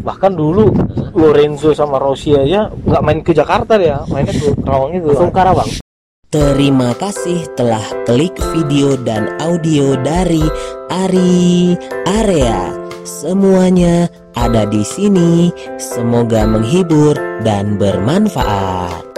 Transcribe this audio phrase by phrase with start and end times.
[0.00, 0.72] bahkan dulu
[1.14, 5.70] Lorenzo sama Rossi aja nggak main ke Jakarta ya mainnya ke Kerawang itu Langsung Karawang.
[6.30, 10.46] Terima kasih telah klik video dan audio dari
[10.86, 11.74] Ari
[12.06, 12.70] Area.
[13.02, 14.06] Semuanya
[14.38, 15.50] ada di sini.
[15.82, 19.09] Semoga menghibur dan bermanfaat.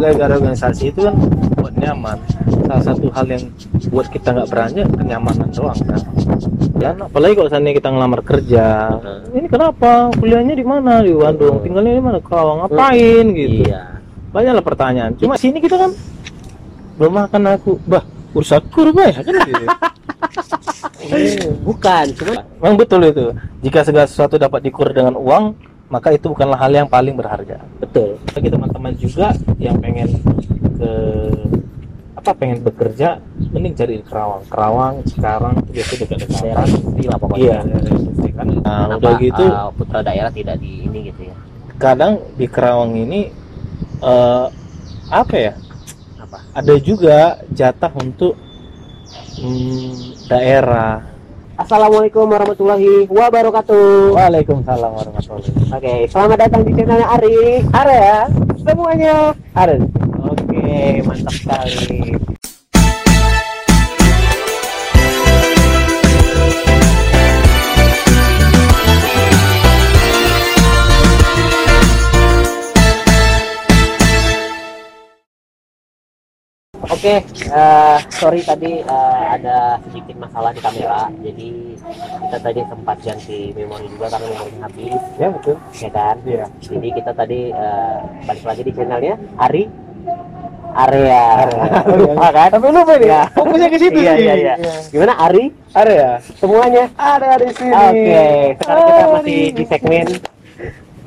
[0.00, 1.14] Gara-gara organisasi itu kan
[1.60, 2.16] buat nyaman.
[2.64, 3.44] Salah satu hal yang
[3.92, 6.00] buat kita nggak berani kenyamanan doang kan?
[6.80, 8.64] Dan apalagi kalau seandainya kita ngelamar kerja
[9.36, 10.08] ini kenapa?
[10.16, 11.04] Kuliahnya di mana?
[11.04, 11.60] Di Bandung.
[11.60, 12.18] Tinggalnya di mana?
[12.24, 12.64] Kerawang.
[12.64, 13.26] Ngapain?
[13.36, 13.68] Gitu.
[13.68, 14.00] Iya.
[14.30, 15.12] banyaklah pertanyaan.
[15.18, 15.90] Cuma sini kita kan
[16.96, 17.76] belum makan aku.
[17.84, 19.34] Bah urus aku bah ya kan?
[19.44, 19.66] Gitu.
[21.66, 22.32] Bukan, cuma
[22.62, 23.34] memang betul itu.
[23.60, 25.56] Jika segala sesuatu dapat dikur dengan uang
[25.90, 28.16] maka itu bukanlah hal yang paling berharga betul.
[28.30, 30.08] bagi teman-teman juga yang pengen
[30.78, 30.92] ke
[32.14, 33.18] apa pengen bekerja
[33.50, 37.42] mending cari di Kerawang Kerawang Cikarang itu biasa dekat-dekat Daerah industri lah pokoknya.
[37.42, 37.92] iya daerah
[38.40, 41.34] kan nah Kenapa, udah gitu uh, putra daerah tidak di ini gitu ya?
[41.80, 43.20] kadang di Kerawang ini
[44.04, 44.46] eh,
[45.10, 45.52] apa ya
[46.20, 46.38] Apa?
[46.54, 48.36] ada juga jatah untuk
[49.40, 51.08] hmm, daerah
[51.60, 54.16] Assalamualaikum warahmatullahi wabarakatuh.
[54.16, 57.60] Waalaikumsalam warahmatullahi Oke, selamat datang di channelnya Ari.
[57.76, 58.32] area
[58.64, 59.76] Semuanya ada
[60.24, 62.09] Oke, mantap sekali.
[77.00, 77.16] Oke,
[77.48, 81.48] eh, sorry tadi eh, ada sedikit masalah di kamera, jadi
[82.20, 86.16] kita tadi sempat ganti memori juga karena memorinya habis, ya betul ya kan?
[86.28, 87.96] iya Jadi kita tadi eh,
[88.28, 89.64] balik lagi di channelnya Ari
[90.70, 91.24] Area.
[91.98, 92.48] Lupa kan?
[92.52, 93.22] tapi lupa nih Ya.
[93.32, 94.54] fokusnya ke situ Iya sih iya iya.
[94.86, 95.44] Gimana Ari?
[95.72, 96.84] area Semuanya?
[96.94, 100.06] ada di sini Oke, sekarang kita masih di segmen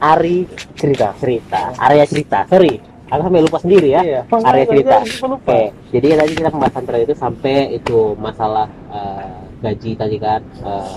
[0.02, 0.38] Ari
[0.74, 2.40] cerita cerita area cerita.
[2.50, 2.82] Sorry,
[3.14, 4.01] aku sampai lupa sendiri ya.
[4.01, 4.22] Iya.
[4.25, 4.96] Area cerita.
[5.00, 5.51] Lupa, lupa.
[5.53, 5.62] Oke,
[5.94, 10.96] jadi tadi kita pembahasan terakhir itu sampai itu masalah eh, gaji tadi kan eh,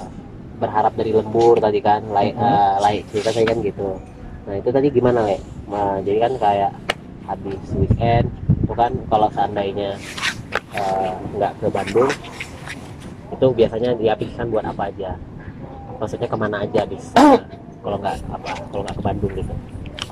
[0.56, 2.49] berharap dari lembur tadi kan laik Mhm.
[2.49, 3.88] eh, laik cerita tadi kan gitu.
[4.49, 5.37] Nah itu tadi gimana le?
[5.66, 6.72] Nah, jadi kan kayak
[7.26, 8.26] habis weekend
[8.62, 9.99] itu kan kalau seandainya
[11.34, 12.10] nggak ke Bandung
[13.26, 15.19] itu biasanya dihabiskan buat apa aja?
[15.99, 17.12] Maksudnya ke mana aja bisa?
[17.84, 18.53] kalau nggak apa?
[18.71, 19.55] Kalau nggak ke Bandung gitu?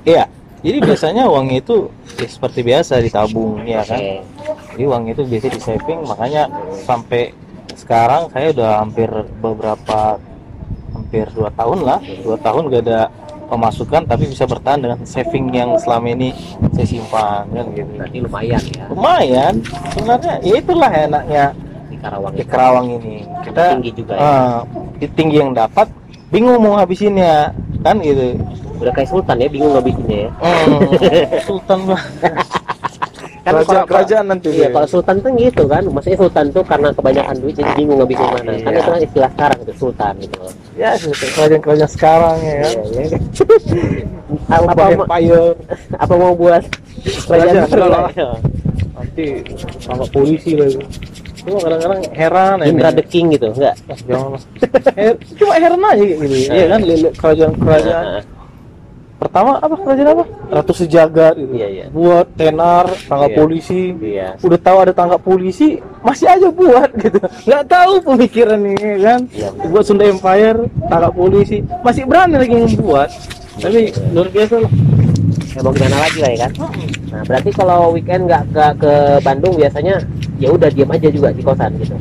[0.04, 0.24] Iya.
[0.64, 4.00] Jadi biasanya uang itu ya seperti biasa ditabung ya kan.
[4.72, 6.48] Jadi uang itu biasa di saving makanya
[6.88, 7.36] sampai
[7.76, 9.10] sekarang saya udah hampir
[9.44, 10.16] beberapa
[10.96, 13.00] hampir dua tahun lah dua tahun gak ada
[13.44, 16.32] pemasukan tapi bisa bertahan dengan saving yang selama ini
[16.72, 19.54] saya simpan kan gitu Berarti lumayan ya lumayan
[19.92, 21.44] sebenarnya ya itulah enaknya
[21.92, 22.48] di Karawang di itu.
[22.50, 23.14] Kerawang ini
[23.44, 24.32] kita tinggi juga ya.
[24.96, 25.86] di tinggi yang dapat
[26.32, 27.52] bingung mau ngabisinnya
[27.84, 28.38] kan gitu
[28.84, 30.30] Udah kayak Sultan ya, bingung ngabisinnya ya.
[30.36, 30.80] Hmm,
[31.48, 32.02] Sultan lah
[33.44, 35.84] Kan kerajaan, kalau- kerajaan nanti Iya, kalau Sultan tuh gitu kan.
[35.84, 38.50] Maksudnya Sultan tuh karena kebanyakan duit jadi bingung ngabisin mana.
[38.54, 38.72] Kan Iya.
[38.74, 40.38] itu kan istilah sekarang itu Sultan gitu.
[40.74, 43.18] ya kerajaan-kerajaan sekarang ya kan Iya, iya.
[44.58, 45.44] apa, apa, empire
[46.02, 46.62] apa mau buat
[47.22, 48.26] Kerajaan, lagi?
[48.90, 49.24] nanti
[49.80, 50.82] tangkap polisi lagi
[51.36, 52.96] cuma kadang-kadang heran ya Indra ini.
[52.96, 53.76] the King gitu, enggak?
[53.84, 58.22] Ah, jangan cuma heran aja gitu iya kan lihat kerajaan-kerajaan Nah,
[59.24, 61.84] pertama apa kerajaan apa ratu sejagat gitu Iya, iya.
[61.88, 63.38] buat tenar tangkap Iya.
[63.40, 64.28] polisi Iya.
[64.44, 67.18] udah tahu ada tangkap polisi masih aja buat gitu
[67.48, 73.08] nggak tahu pemikiran ini kan Iya, buat Sunda Empire tangkap polisi masih berani lagi membuat
[73.56, 74.72] tapi luar biasa lah
[75.54, 76.52] Ya mau gimana lagi lah ya kan?
[77.14, 78.92] Nah, berarti kalau weekend nggak ke, ke
[79.22, 80.02] Bandung biasanya
[80.42, 81.94] ya udah diam aja juga di kosan gitu.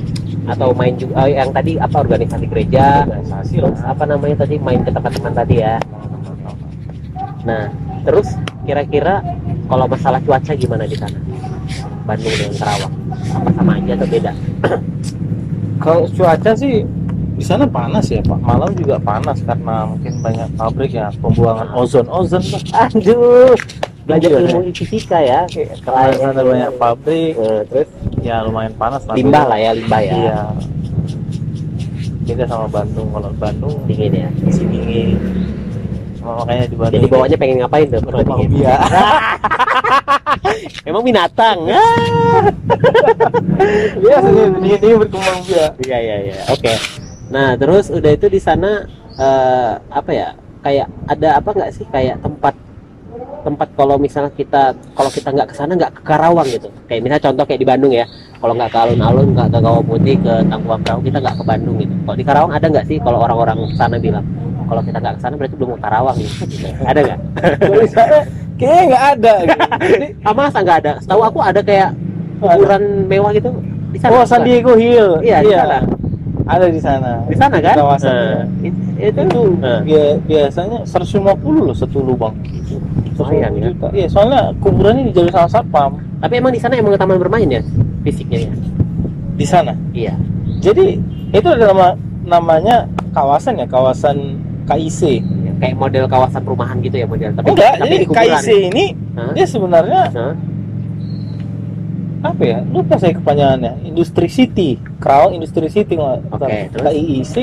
[0.50, 4.82] Atau main juga eh, yang tadi apa organisasi gereja, Organisasi terus apa namanya tadi main
[4.82, 5.78] ke tempat teman tadi ya.
[7.44, 7.68] Nah,
[8.04, 8.28] terus
[8.64, 9.20] kira-kira
[9.66, 11.20] kalau masalah cuaca gimana di sana?
[12.04, 12.94] Bandung dengan Karawang.
[13.34, 14.32] Apa sama aja atau beda?
[15.84, 16.84] kalau cuaca sih
[17.34, 22.06] di sana panas ya pak malam juga panas karena mungkin banyak pabrik ya pembuangan ozon
[22.06, 22.40] ozon
[22.86, 23.58] Aduh,
[24.06, 25.44] belajar Iya, ilmu fisika ya.
[25.82, 27.90] karena sana banyak pabrik Eh, terus
[28.22, 30.14] ya lumayan panas lah limbah lah ya, limbah ya.
[30.14, 30.40] iya
[32.24, 34.30] beda sama Bandung kalau Bandung Dingin ya.
[34.40, 35.18] masih dingin
[36.24, 38.00] Cuma makanya di Jadi bawahnya pengen ngapain tuh?
[40.88, 41.60] Emang binatang.
[44.08, 46.48] iya dingin dingin berkembang biak Iya iya iya.
[46.48, 46.80] Oke.
[47.28, 48.88] Nah terus udah itu di sana
[49.20, 50.32] eh, apa ya?
[50.64, 52.56] Kayak ada apa nggak sih kayak tempat
[53.44, 56.72] tempat kalau misalnya kita kalau kita nggak ke sana nggak ke Karawang gitu.
[56.88, 58.08] Kayak misalnya contoh kayak di Bandung ya.
[58.44, 61.80] kalau nggak ke alun-alun nggak ke Kawah Putih ke Tangkuban Perahu kita nggak ke Bandung
[61.80, 64.28] gitu kalau di Karawang ada nggak sih kalau orang-orang sana bilang
[64.64, 66.34] kalau kita nggak ke sana berarti belum Karawang gitu
[66.90, 67.20] ada nggak?
[68.54, 69.60] Kayaknya nggak ada gitu.
[69.84, 70.92] Jadi, ah masa nggak ada?
[71.00, 71.90] Setahu aku ada kayak
[72.38, 73.50] kuburan mewah gitu.
[73.90, 75.20] Di sana oh San Diego Hill.
[75.20, 75.78] Iya, di sana.
[76.44, 77.12] ada di sana.
[77.24, 77.76] Di sana kan?
[77.76, 78.12] Kawasan.
[78.12, 79.20] Eh, it- itu?
[79.22, 79.80] Itu Eh.
[79.84, 81.34] bia- biasanya 150
[81.64, 82.36] loh satu lubang.
[83.14, 83.64] Lumayan, 150 ya.
[83.70, 83.88] juta.
[83.92, 87.62] Iya, soalnya kuburannya dijaga sama satpam tapi emang di sana emang taman bermain ya
[88.02, 88.52] fisiknya ya?
[89.34, 89.74] Di sana.
[89.92, 90.16] iya.
[90.60, 90.98] Jadi
[91.30, 91.88] itu adalah nama,
[92.26, 92.76] namanya
[93.12, 95.02] kawasan ya, kawasan KIC.
[95.20, 98.06] Ya, kayak model kawasan perumahan gitu ya model tapi Enggak, tapi jadi.
[98.10, 99.32] KIC ini Hah?
[99.32, 100.34] dia sebenarnya Hah?
[102.24, 102.60] apa ya?
[102.66, 103.84] Lupa saya kepanjangannya.
[103.84, 106.32] Industri City, Crown Industry City nggak?
[106.72, 106.84] Terus?
[106.88, 107.36] KIIC.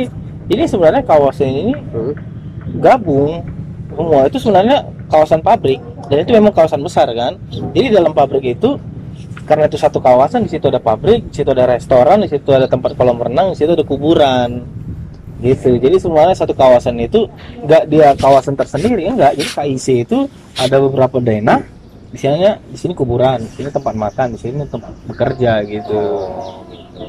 [0.50, 2.12] Jadi sebenarnya kawasan ini Hmm.
[2.76, 3.44] gabung
[3.90, 7.36] semua itu sebenarnya kawasan pabrik dan itu memang kawasan besar kan.
[7.70, 8.80] Jadi dalam pabrik itu
[9.44, 12.64] karena itu satu kawasan di situ ada pabrik, di situ ada restoran, di situ ada
[12.64, 14.62] tempat kolam renang, di situ ada kuburan.
[15.40, 15.76] Gitu.
[15.76, 17.24] Jadi semuanya satu kawasan itu
[17.64, 19.34] nggak dia kawasan tersendiri enggak.
[19.34, 20.18] Jadi KIC itu
[20.54, 21.64] ada beberapa daerah
[22.10, 26.02] di sini di sini kuburan, di sini tempat makan, di sini tempat bekerja gitu.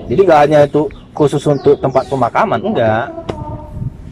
[0.07, 3.11] Jadi nggak hanya itu khusus untuk tempat pemakaman, enggak.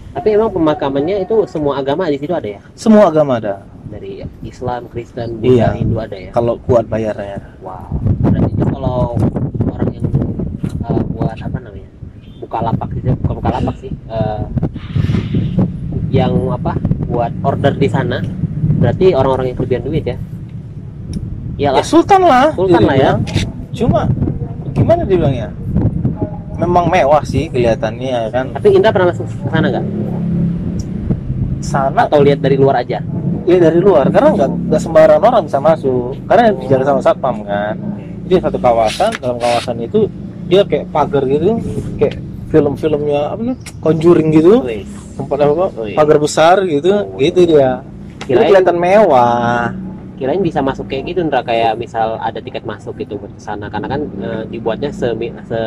[0.10, 3.63] tapi emang pemakamannya itu semua agama di situ ada ya Semua agama ada.
[3.88, 5.80] dari Islam Kristen Buddha Iya.
[5.80, 7.39] Hindu ada ya Kalau kuat bayarnya.
[7.63, 7.88] wow
[8.19, 9.16] berarti itu kalau
[9.69, 10.06] orang yang
[10.83, 11.88] uh, buat apa namanya
[12.50, 14.44] buka lapak gitu bukan buka lapak sih uh,
[16.10, 16.74] yang apa
[17.06, 18.25] buat order di sana
[18.81, 20.18] berarti orang-orang yang kelebihan duit ya
[21.60, 22.56] Ya iyalah sultan lah.
[22.56, 23.12] Sultan lah ya.
[23.75, 24.07] Cuma
[24.72, 25.51] gimana dibilangnya?
[26.56, 28.56] Memang mewah sih kelihatannya ya kan.
[28.56, 29.86] tapi Indra pernah masuk ke sana nggak
[31.60, 33.04] Sana atau lihat dari luar aja
[33.44, 37.75] ya dari luar karena nggak nggak sembarang orang bisa masuk karena dijaga sama satpam kan.
[38.24, 40.07] Jadi satu kawasan dalam kawasan itu
[40.48, 41.60] dia kayak pagar gitu
[42.00, 44.54] kayak film-filmnya apa nih Conjuring gitu.
[45.16, 45.96] Tempat apa Wih.
[45.96, 46.92] pagar besar gitu.
[47.16, 47.86] Gitu dia.
[48.25, 49.74] Kirain- kelihatan mewah.
[50.19, 53.72] kirain bisa masuk kayak gitu Indra kayak misal ada tiket masuk gitu buat ke sana.
[53.72, 55.16] Karena kan eh, dibuatnya se,
[55.48, 55.60] se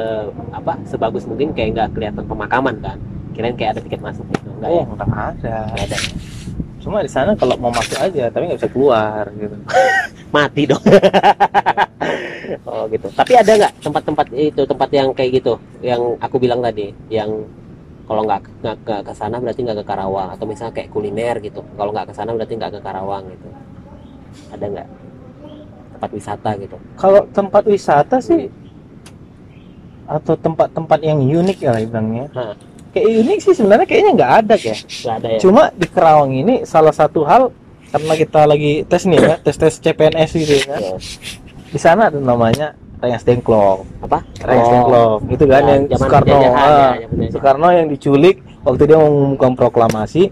[0.53, 3.01] apa sebagus mungkin kayak nggak kelihatan pemakaman kan.
[3.33, 4.53] Kirain kayak ada tiket masuk gitu.
[4.61, 4.85] Enggak oh ya?
[4.85, 5.57] nggak ada.
[5.73, 5.99] Nggak ada
[6.83, 9.57] cuma di sana kalau mau masuk aja tapi nggak bisa keluar gitu.
[10.35, 10.83] Mati dong.
[12.69, 13.09] Oh gitu.
[13.17, 17.49] Tapi ada nggak tempat-tempat itu tempat yang kayak gitu yang aku bilang tadi yang
[18.05, 21.65] kalau nggak nggak ke ke sana berarti nggak ke Karawang atau misalnya kayak kuliner gitu.
[21.79, 23.49] Kalau nggak ke sana berarti nggak ke Karawang gitu.
[24.53, 24.89] Ada nggak
[25.97, 26.77] tempat wisata gitu?
[26.99, 28.53] Kalau tempat wisata sih
[30.13, 32.53] atau tempat-tempat yang unik ya bilangnya Hah.
[32.93, 35.39] Kayak unik sih sebenarnya kayaknya nggak ada ya nggak ada ya?
[35.41, 37.49] Cuma di Kerawang ini salah satu hal
[37.93, 40.77] karena kita lagi tes nih ya tes tes CPNS gitu ya.
[41.73, 43.83] Di sana ada namanya Rengas Dengklok.
[44.07, 44.23] Apa?
[44.47, 45.19] Rengas Oh, Dengklok.
[45.35, 46.29] Itu kan ya, yang Soekarno.
[46.31, 47.29] penjajahan, ah, ya.
[47.35, 50.23] Soekarno yang diculik waktu dia mengumumkan proklamasi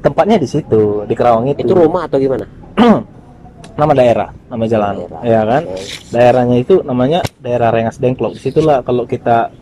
[0.00, 1.68] tempatnya di situ di Kerawang itu.
[1.68, 2.46] Itu rumah atau gimana?
[3.78, 5.06] Nama daerah nama jalan.
[5.06, 5.22] Daerah.
[5.22, 5.62] ya kan?
[6.10, 8.34] Daerahnya itu namanya daerah Rengas Dengklok.
[8.34, 9.54] Di situlah kalau kita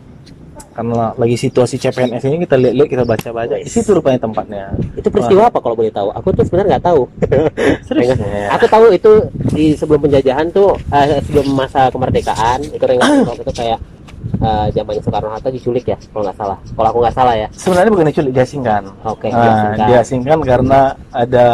[0.77, 3.57] karena lagi situasi CPNS ini kita lihat-lihat kita baca-baca.
[3.57, 4.69] Di situ rupanya tempatnya.
[4.93, 6.13] Itu peristiwa apa kalau boleh tahu?
[6.13, 7.01] Aku tuh sebenarnya nggak tahu.
[7.89, 8.17] Serius?
[8.53, 9.11] Aku tahu itu
[9.57, 13.79] di sebelum penjajahan tuh eh, sebelum masa kemerdekaan itu Rengas itu kayak
[14.37, 16.57] eh, zamannya Soekarno Hatta diculik ya kalau nggak salah.
[16.61, 17.47] Kalau aku nggak salah ya.
[17.57, 18.83] Sebenarnya bukan diculik diasingkan.
[19.01, 19.87] Oke nah, diasingkan.
[19.89, 21.47] diasingkan karena ada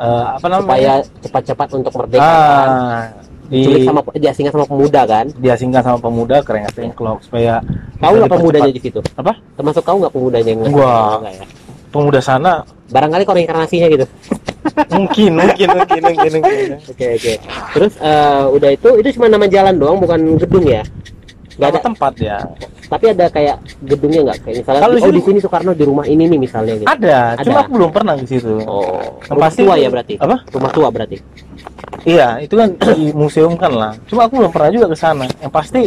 [0.00, 0.64] eh, apa namanya?
[0.64, 0.92] Supaya
[1.28, 2.24] cepat-cepat untuk merdeka.
[2.24, 3.25] Kan.
[3.46, 7.62] Diculik di sama diasingkan sama pemuda kan diasingkan sama pemuda ke Rengas Dengklok supaya
[8.02, 9.32] tahu nggak pemudanya di situ Apa?
[9.54, 10.60] termasuk kau nggak pemudanya yang.
[10.66, 11.46] Nggak ya?
[11.96, 12.52] pemuda sana
[12.92, 14.06] barangkali kalau inkarnasinya gitu
[14.96, 16.68] mungkin mungkin mungkin mungkin, mungkin.
[16.84, 17.32] oke oke
[17.72, 20.82] terus eh, udah itu itu cuma nama jalan doang bukan gedung ya
[21.56, 22.38] nggak ada tempat ya
[22.86, 26.04] tapi ada kayak gedungnya nggak kayak misalnya Kalau di oh di sini Soekarno di rumah
[26.04, 27.42] ini nih misalnya gitu ada, Ada.
[27.42, 30.88] cuma aku belum pernah ke situ oh pasti tua itu- ya berarti apa rumah tua
[30.88, 31.18] berarti
[32.06, 33.90] Iya, itu kan di museum kan lah.
[34.06, 35.26] Cuma aku belum pernah juga ke sana.
[35.42, 35.82] Yang pasti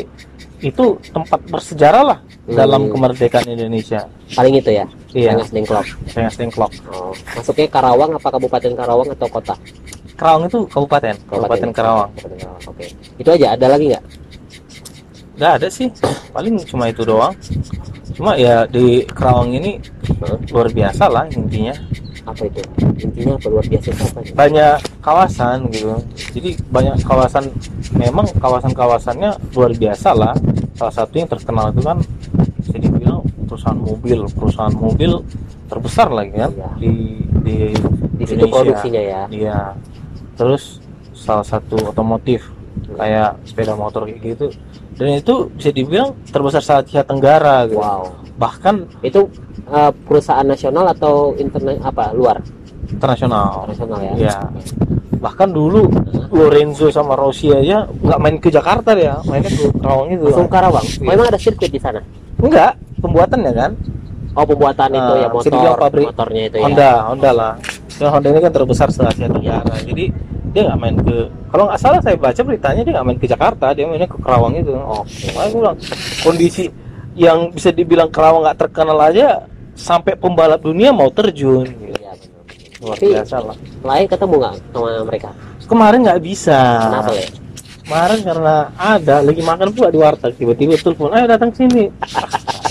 [0.60, 2.58] itu tempat bersejarah lah Hmm.
[2.58, 4.04] dalam kemerdekaan Indonesia.
[4.30, 6.72] paling itu ya Iya, Rengas Dengklok Rengas Dengklok.
[6.88, 7.14] oh.
[7.32, 9.56] masuknya Karawang apa Kabupaten Karawang atau kota
[10.14, 11.30] Kerawang itu kabupaten, kabupaten.
[11.30, 12.10] Kabupaten Karawang
[12.68, 12.86] oke
[13.16, 14.04] itu aja ada lagi nggak
[15.40, 15.88] Nggak ada sih,
[16.30, 17.32] paling cuma itu doang.
[18.12, 19.80] Cuma ya di Kerawang ini
[20.52, 21.72] luar biasa lah intinya.
[22.28, 22.62] apa itu
[23.02, 25.98] intinya apa luar biasa itu apa Banyak kawasan gitu.
[26.36, 27.50] Jadi banyak kawasan,
[27.96, 30.36] memang kawasan-kawasannya luar biasa lah.
[30.78, 31.98] Salah satu yang terkenal itu kan
[32.60, 35.26] bisa dibilang perusahaan mobil, perusahaan mobil
[35.72, 36.70] terbesar lagi kan Iya.
[36.78, 36.92] di
[37.42, 37.56] di
[38.20, 38.54] di situ Indonesia.
[38.54, 39.60] produksinya ya Iya.
[40.36, 40.84] Terus
[41.16, 42.46] salah satu otomotif
[42.94, 44.54] kayak sepeda motor kayak gitu
[45.00, 47.80] dan itu bisa dibilang terbesar se Asia Tenggara gitu.
[47.80, 48.04] wow.
[48.36, 49.32] Bahkan itu
[49.72, 52.44] eh, perusahaan nasional atau internet apa luar?
[52.92, 53.64] Internasional.
[53.72, 54.14] Nasional ya.
[54.20, 54.38] Ya
[55.20, 55.92] bahkan dulu
[56.32, 60.24] Lorenzo sama Rossi aja nggak main ke Jakarta ya mainnya ke Kerawang itu.
[60.32, 60.86] Langsung Karawang.
[60.88, 61.04] Iya.
[61.04, 62.00] memang ada sirkuit di sana?
[62.40, 63.72] Enggak pembuatannya kan.
[64.38, 66.64] Oh pembuatan itu Ah, ya dibilang motor pabrik motornya itu ya.
[66.64, 67.54] Honda Honda lah.
[68.00, 69.76] Ya Honda ini kan terbesar se Asia Tenggara.
[69.84, 70.06] Jadi
[70.50, 71.18] dia nggak main ke
[71.50, 74.54] kalau nggak salah saya baca beritanya dia nggak main ke Jakarta dia mainnya ke Kerawang
[74.58, 74.74] itu.
[74.74, 75.78] Oke makanya gue bilang
[76.26, 76.64] kondisi
[77.14, 79.46] yang bisa dibilang Kerawang nggak terkenal aja
[79.78, 81.66] sampai pembalap dunia mau terjun.
[81.68, 81.96] Gitu.
[82.00, 82.14] iya
[82.80, 83.58] luar Tapi- biasa lah.
[83.84, 85.30] Lain ketemu nggak sama mereka?
[85.70, 86.60] Kemarin nggak bisa.
[86.90, 87.28] Kenapa ya
[87.90, 91.90] kemarin karena ada lagi makan pula di warteg tiba-tiba telepon ayo datang sini.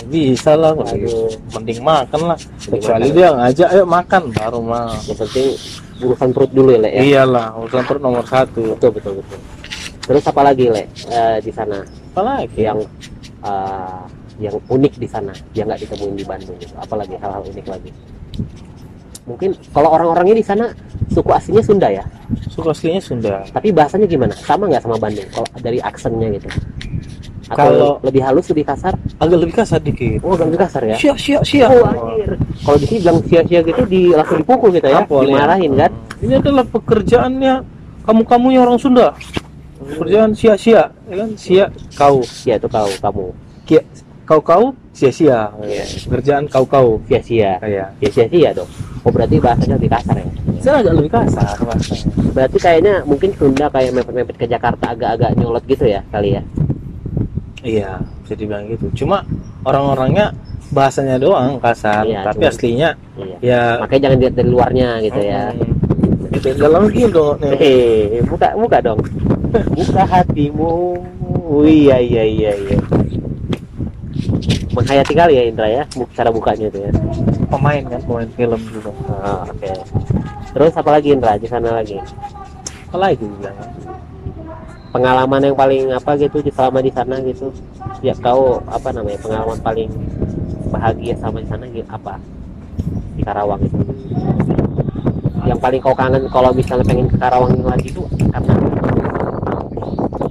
[0.09, 1.29] Bisa lah Aduh.
[1.53, 2.39] mending makan lah.
[2.57, 4.23] Kecuali dia ngajak ayo makan.
[4.33, 4.95] Baru mah.
[5.05, 5.49] Yang penting
[6.03, 7.01] urusan perut dulu ya le ya?
[7.03, 8.75] Iyalah urusan perut nomor satu.
[8.77, 9.39] Betul betul betul.
[10.09, 11.83] Terus apa lagi le Eh, di sana?
[12.15, 12.79] Apalagi yang
[13.45, 14.01] eh,
[14.39, 16.75] yang unik di sana yang nggak ditemuin di Bandung gitu.
[16.79, 17.91] Apalagi hal-hal unik lagi?
[19.29, 20.73] Mungkin kalau orang-orangnya di sana
[21.13, 22.05] suku aslinya Sunda ya?
[22.49, 23.45] Suku aslinya Sunda.
[23.51, 24.33] Tapi bahasanya gimana?
[24.33, 25.29] Sama nggak sama Bandung?
[25.35, 26.49] Kalau dari aksennya gitu
[27.49, 28.93] atau Kalau- lebih halus lebih kasar?
[29.17, 30.21] Agak lebih kasar dikit.
[30.21, 30.97] Oh agak lebih kasar ya?
[31.01, 32.31] Siap siap siap oh anjir.
[32.37, 35.01] Kalau di sini bilang sia-sia gitu di langsung dipukul gitu ya?
[35.01, 35.27] Tampol, ya.
[35.33, 35.91] dimarahin kan?
[36.21, 37.55] Ini adalah pekerjaannya
[38.05, 39.17] kamu kamunya orang Sunda.
[39.79, 41.29] Pekerjaan sia-sia ya kan?
[41.41, 41.65] Sia
[41.97, 42.21] kau.
[42.21, 43.27] Sia itu kau kamu.
[43.65, 43.83] Kia,
[44.29, 45.49] kau kau sia-sia.
[45.65, 45.85] Iya.
[46.05, 47.57] pekerjaan kau kau sia-sia.
[47.65, 48.69] Kayak ya sia-sia dong.
[49.07, 50.27] Oh berarti bahasanya lebih kasar ya?
[50.59, 52.05] Saya agak lebih kasar bahasanya.
[52.35, 56.43] berarti kayaknya mungkin Sunda kayak mepet-mepet ke Jakarta agak-agak nyolot gitu ya kali ya
[57.63, 58.87] iya bisa dibilang gitu.
[59.05, 59.23] Cuma
[59.63, 60.31] orang-orangnya
[60.69, 63.37] bahasanya doang kasar Iya, tapi cuma- aslinya iya.
[63.41, 65.43] ya makanya jangan lihat dari luarnya gitu ya.
[65.57, 69.01] Mm, gitu dalam gitu dong eh buka buka dong.
[69.49, 71.01] Buka hatimu.
[71.49, 72.79] Oh, iya iya iya iya.
[74.77, 76.93] Menghayati kali ya Indra ya cara bukanya itu ya.
[77.49, 78.93] Pemain kan pemain film juga.
[79.09, 79.73] Ah, oke.
[80.53, 81.41] Terus apa lagi Indra?
[81.41, 81.97] Di sana lagi?
[82.93, 83.57] Apalagi bilang
[84.93, 87.53] pengalaman yang paling apa gitu di selama di sana gitu
[88.01, 89.91] ya kau apa namanya pengalaman paling
[90.73, 92.17] bahagia sama di sana gitu apa
[93.17, 93.79] di Karawang itu
[95.49, 98.03] yang paling kau kangen kalau misalnya pengen ke Karawang lagi itu
[98.33, 98.55] karena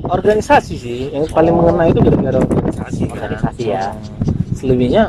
[0.07, 3.15] organisasi sih yang paling mengena itu gara-gara organisasi kan.
[3.19, 3.83] Organisasi ya.
[4.55, 5.03] selebihnya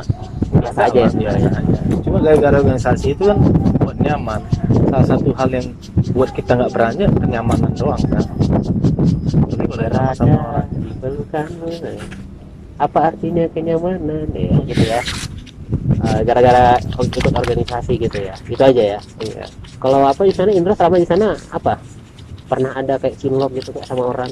[0.49, 1.79] biasa aja ya sebenarnya aja.
[2.03, 3.37] cuma gara-gara organisasi itu kan
[3.79, 4.41] buat nyaman
[4.89, 5.65] salah satu hal yang
[6.13, 8.57] buat kita nggak berani kenyamanan doang kan Tapi kalau
[8.89, 10.67] ada sama-sama berada orang.
[10.75, 11.47] Di pelukan
[12.79, 15.01] apa artinya kenyamanan ya gitu ya?
[15.99, 18.35] Eh, gara-gara ikut organisasi gitu ya.
[18.47, 18.99] Itu aja ya.
[19.23, 19.45] Iya.
[19.79, 21.79] kalau apa di sana Indra selama di sana apa?
[22.49, 24.31] Pernah ada kayak cinlok gitu kayak sama orang?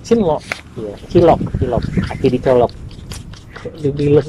[0.00, 0.40] Cinlo
[0.78, 2.72] iya cilok cilok kaki dicolok
[3.80, 4.28] dibilang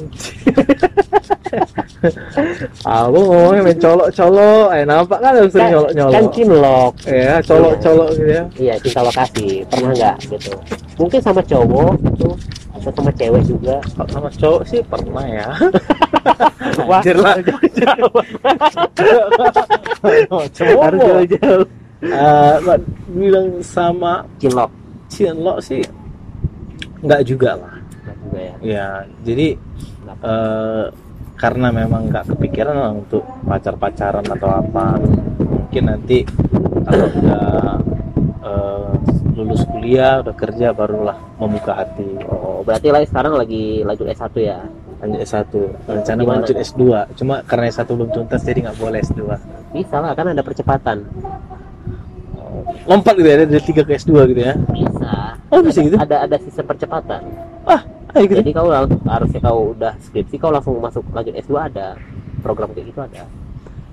[2.82, 4.66] aku ngomongnya main colok-colok.
[4.74, 6.12] Eh nampak kan harus kan, nyolok-nyolok?
[6.12, 6.92] kan cinlok.
[7.06, 8.44] Ya colok-colok gitu ya.
[8.58, 10.52] Iya cinta lokasi pernah nggak gitu?
[10.98, 12.28] Mungkin sama cowok gitu.
[12.74, 13.76] Atau sama cewek juga.
[13.94, 14.80] Kalau sama cowok sih?
[14.82, 15.48] Pernah ya.
[16.88, 17.36] Wah, Anjir lah.
[20.50, 21.66] Cowok harus jauh-jauh.
[22.02, 22.78] Eh, Mbak
[23.14, 24.70] bilang sama cinlok.
[25.12, 25.84] Cinlo sih
[27.02, 27.81] nggak juga lah
[28.32, 28.54] juga ya.
[28.64, 28.88] Ya
[29.20, 29.46] jadi
[30.00, 30.22] Kenapa?
[30.24, 30.84] eh,
[31.36, 34.96] karena memang nggak kepikiran lah untuk pacar-pacaran atau apa
[35.42, 36.24] mungkin nanti
[36.88, 37.44] kalau udah
[38.40, 38.90] eh,
[39.36, 42.08] lulus kuliah udah kerja barulah membuka hati.
[42.24, 44.58] Oh berarti lah sekarang lagi lanjut S1 ya?
[45.02, 45.44] Lanjut S1
[45.90, 46.34] rencana Gimana?
[46.40, 46.82] lanjut S2
[47.18, 49.20] cuma karena S1 belum tuntas jadi nggak boleh S2
[49.72, 51.04] bisa lah kan ada percepatan.
[52.86, 54.54] Lompat gitu ya dari 3 ke S2 gitu ya?
[54.70, 55.34] Bisa.
[55.52, 55.96] Oh, bisa gitu?
[56.00, 57.20] ada ada sistem percepatan
[58.12, 58.40] ayo gitu.
[58.44, 61.96] Jadi kau langsung harusnya kau udah skripsi kau langsung masuk lanjut S2 ada.
[62.44, 63.22] Program kayak gitu ada.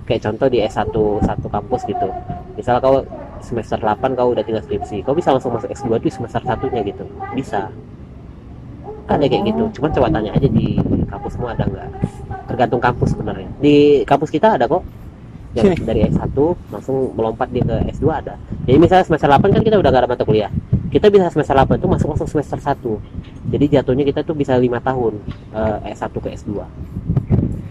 [0.04, 0.90] Kayak contoh di S1
[1.24, 2.08] satu kampus gitu.
[2.58, 3.04] Misal kau
[3.40, 7.04] semester 8 kau udah tinggal skripsi kau bisa langsung masuk S2 di semester satunya gitu.
[7.32, 7.72] Bisa.
[9.08, 9.80] Ada kayak gitu.
[9.80, 11.88] Cuman coba tanya aja di kampusmu ada nggak?
[12.52, 13.48] Tergantung kampus sebenarnya.
[13.58, 14.84] Di kampus kita ada kok.
[15.56, 16.36] Yang dari S1
[16.70, 18.36] langsung melompat dia ke S2 ada.
[18.68, 20.52] Jadi misalnya semester 8 kan kita udah gak ada mata kuliah
[20.90, 22.76] kita bisa semester 8 itu masuk langsung semester 1
[23.54, 25.22] jadi jatuhnya kita tuh bisa lima tahun
[25.54, 26.60] eh, S1 ke S2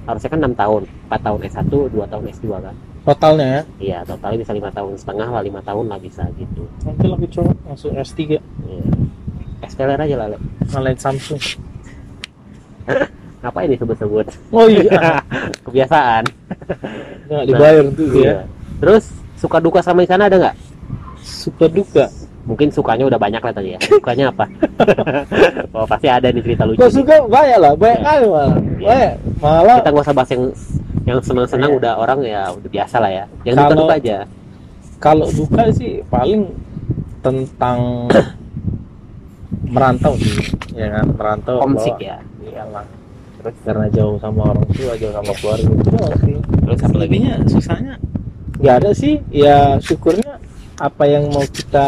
[0.10, 0.82] harusnya kan 6 tahun
[1.14, 2.76] 4 tahun S1 2 tahun S2 kan.
[3.06, 3.62] Totalnya ya?
[3.80, 6.66] Iya totalnya bisa lima tahun setengah lah lima tahun lah bisa gitu.
[6.82, 8.40] Nanti lagi coba masuk S3 iya.
[9.70, 10.38] SPLR aja lah Le.
[10.74, 11.42] ngalahin Samsung.
[13.46, 15.22] Ngapain disebut-sebut oh iya.
[15.70, 16.24] Kebiasaan.
[17.30, 18.26] Nggak dibayar untuk itu ya?
[18.26, 18.38] Iya.
[18.82, 19.06] terus
[19.38, 20.56] suka duka sama di sana ada nggak?
[21.22, 22.10] Suka duka
[22.50, 24.46] mungkin sukanya udah banyak lah tadi ya sukanya apa
[25.76, 28.08] oh pasti ada nih cerita lucu Gak suka banyak lah, banyak Iya.
[28.10, 28.50] kali malah.
[28.50, 28.90] Iya.
[28.90, 29.14] Banyak.
[29.40, 30.44] Malah kita nggak usah bahas yang
[31.06, 31.78] yang senang-senang Iya.
[31.78, 34.18] udah orang ya udah biasa lah ya yang Kalau- duka-duka aja
[35.00, 36.42] kalau duka sih paling
[37.20, 37.80] tentang
[39.70, 40.34] merantau sih,
[40.74, 41.56] ya kan merantau.
[41.60, 42.86] homesick bawa- ya Iyalah.
[43.40, 46.36] Terus karena jauh sama orang tua, jauh sama keluarga itu doang sih.
[46.60, 47.94] terus apa lagi Lebihnya susahnya
[48.58, 49.16] nggak ada sih.
[49.30, 50.32] Ya syukurnya
[50.78, 51.88] apa yang mau kita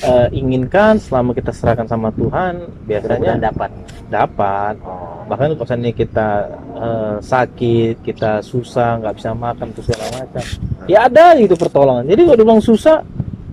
[0.00, 3.70] eh, inginkan selama kita serahkan sama Tuhan biasanya dapat
[4.08, 4.74] dapat.
[4.82, 5.22] oh.
[5.24, 6.28] Bahkan kalau seandainya kita
[6.74, 10.44] eh, sakit, kita susah, nggak bisa makan terus segala macam,
[10.84, 12.04] ya ada gitu pertolongan.
[12.04, 13.00] Jadi kalau dibilang susah,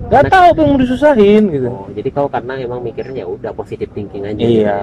[0.02, 1.70] nggak tahu apa yang mau disusahin gitu.
[1.70, 4.50] Oh, jadi kau karena emang mikirnya ya udah positif thinking aja Iya.
[4.50, 4.80] gitu ya.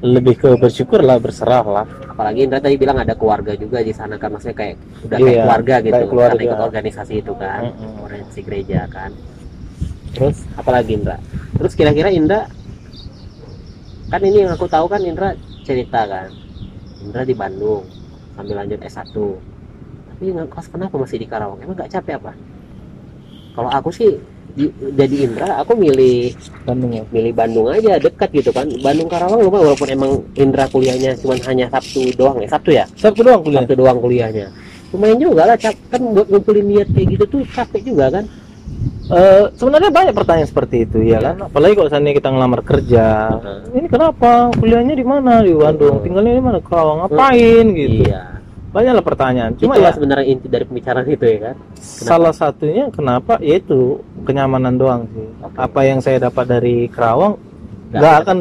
[0.00, 1.84] Lebih ke bersyukur lah, berserah lah.
[2.10, 5.40] apalagi Indra tadi bilang ada keluarga juga di sana kan maksudnya kayak udah Iya, kayak
[5.40, 6.32] keluarga gitu kayak keluarga.
[6.36, 7.92] karena ikut organisasi itu kan Mm-mm.
[8.04, 9.10] organisasi gereja kan
[10.10, 11.16] terus apalagi Indra?
[11.56, 12.46] Terus kira-kira Indra
[14.10, 16.28] kan ini yang aku tahu kan Indra cerita kan
[16.98, 17.86] Indra di Bandung
[18.34, 19.14] sambil lanjut S1
[20.10, 21.64] tapi ngekos kenapa masih di Karawang?
[21.64, 22.36] Emang nggak capek apa?
[23.56, 24.20] Kalau aku sih
[24.52, 26.36] di- jadi Indra aku milih
[26.68, 27.02] Bandung ya.
[27.08, 28.68] milih Bandung aja dekat gitu kan.
[28.84, 32.84] Bandung Karawang lumayan walaupun emang Indra kuliahnya cuma hanya Sabtu doang ya Sabtu ya?
[33.00, 33.64] Sabtu doang kuliah.
[33.64, 34.46] Sabtu doang kuliahnya.
[34.92, 38.24] Lumayan juga lah cap kan buat ngumpulin niat kayak gitu tuh capek juga kan
[39.10, 41.50] Eh, sebenarnya banyak pertanyaan seperti itu ya kan?
[41.50, 43.06] Apalagi kalau seandainya kita ngelamar kerja.
[43.42, 43.78] Heeh.
[43.82, 44.54] ini kenapa?
[44.54, 45.42] Kuliahnya di mana?
[45.42, 45.98] Di Bandung.
[45.98, 46.04] Heeh.
[46.06, 46.58] tinggalnya di mana?
[46.62, 48.06] Kerawang ngapain gitu.
[48.06, 48.22] Iya.
[48.70, 49.50] Banyaklah pertanyaan.
[49.58, 51.54] Cuma itulah ya sebenarnya inti dari pembicaraan itu ya kan?
[51.82, 53.42] Salah satunya kenapa?
[53.42, 55.26] Yaitu kenyamanan doang sih.
[55.42, 55.58] Oke.
[55.58, 57.34] apa yang saya dapat dari Kerawang
[57.90, 58.38] Nggak akan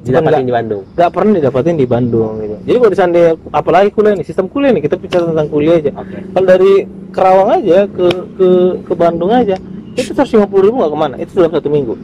[0.00, 0.82] didapatin di Bandung.
[0.96, 2.56] nggak pernah didapatin di Bandung gitu.
[2.64, 5.92] Jadi kalau di seandainya apalagi kuliah nih sistem kuliah nih kita bicara tentang kuliah aja.
[5.92, 6.18] Oke.
[6.32, 6.72] Kalau dari
[7.12, 8.06] Kerawang aja ke
[8.36, 8.48] ke
[8.80, 9.56] ke Bandung aja
[9.96, 11.14] itu 150 ribu nggak ke mana?
[11.16, 11.94] Itu dalam satu minggu.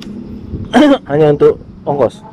[1.11, 2.25] Hanya untuk ongkos.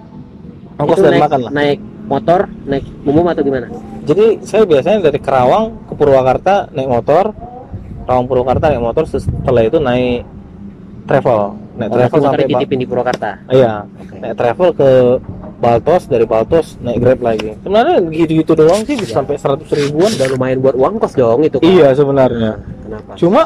[0.79, 1.51] Ongkos itu dan naik, makan lah.
[1.51, 3.67] naik motor naik umum atau gimana?
[4.07, 7.35] Jadi saya biasanya dari Kerawang ke Purwakarta naik motor
[8.07, 10.25] Kerawang Purwakarta naik motor setelah itu naik
[11.05, 11.39] travel.
[11.77, 13.29] Naik oh, travel sampai dititipin di Purwakarta?
[13.49, 13.85] Iya.
[13.85, 14.15] Oke.
[14.17, 14.89] Naik travel ke
[15.59, 17.51] Baltos dari Baltos naik Grab lagi.
[17.59, 19.17] Sebenarnya gitu-gitu doang sih bisa Ya.
[19.19, 20.09] sampai 100 ribuan.
[20.15, 22.51] Udah lumayan buat uang kos dong itu kan iya sebenarnya.
[22.87, 23.11] Kenapa?
[23.19, 23.41] Cuma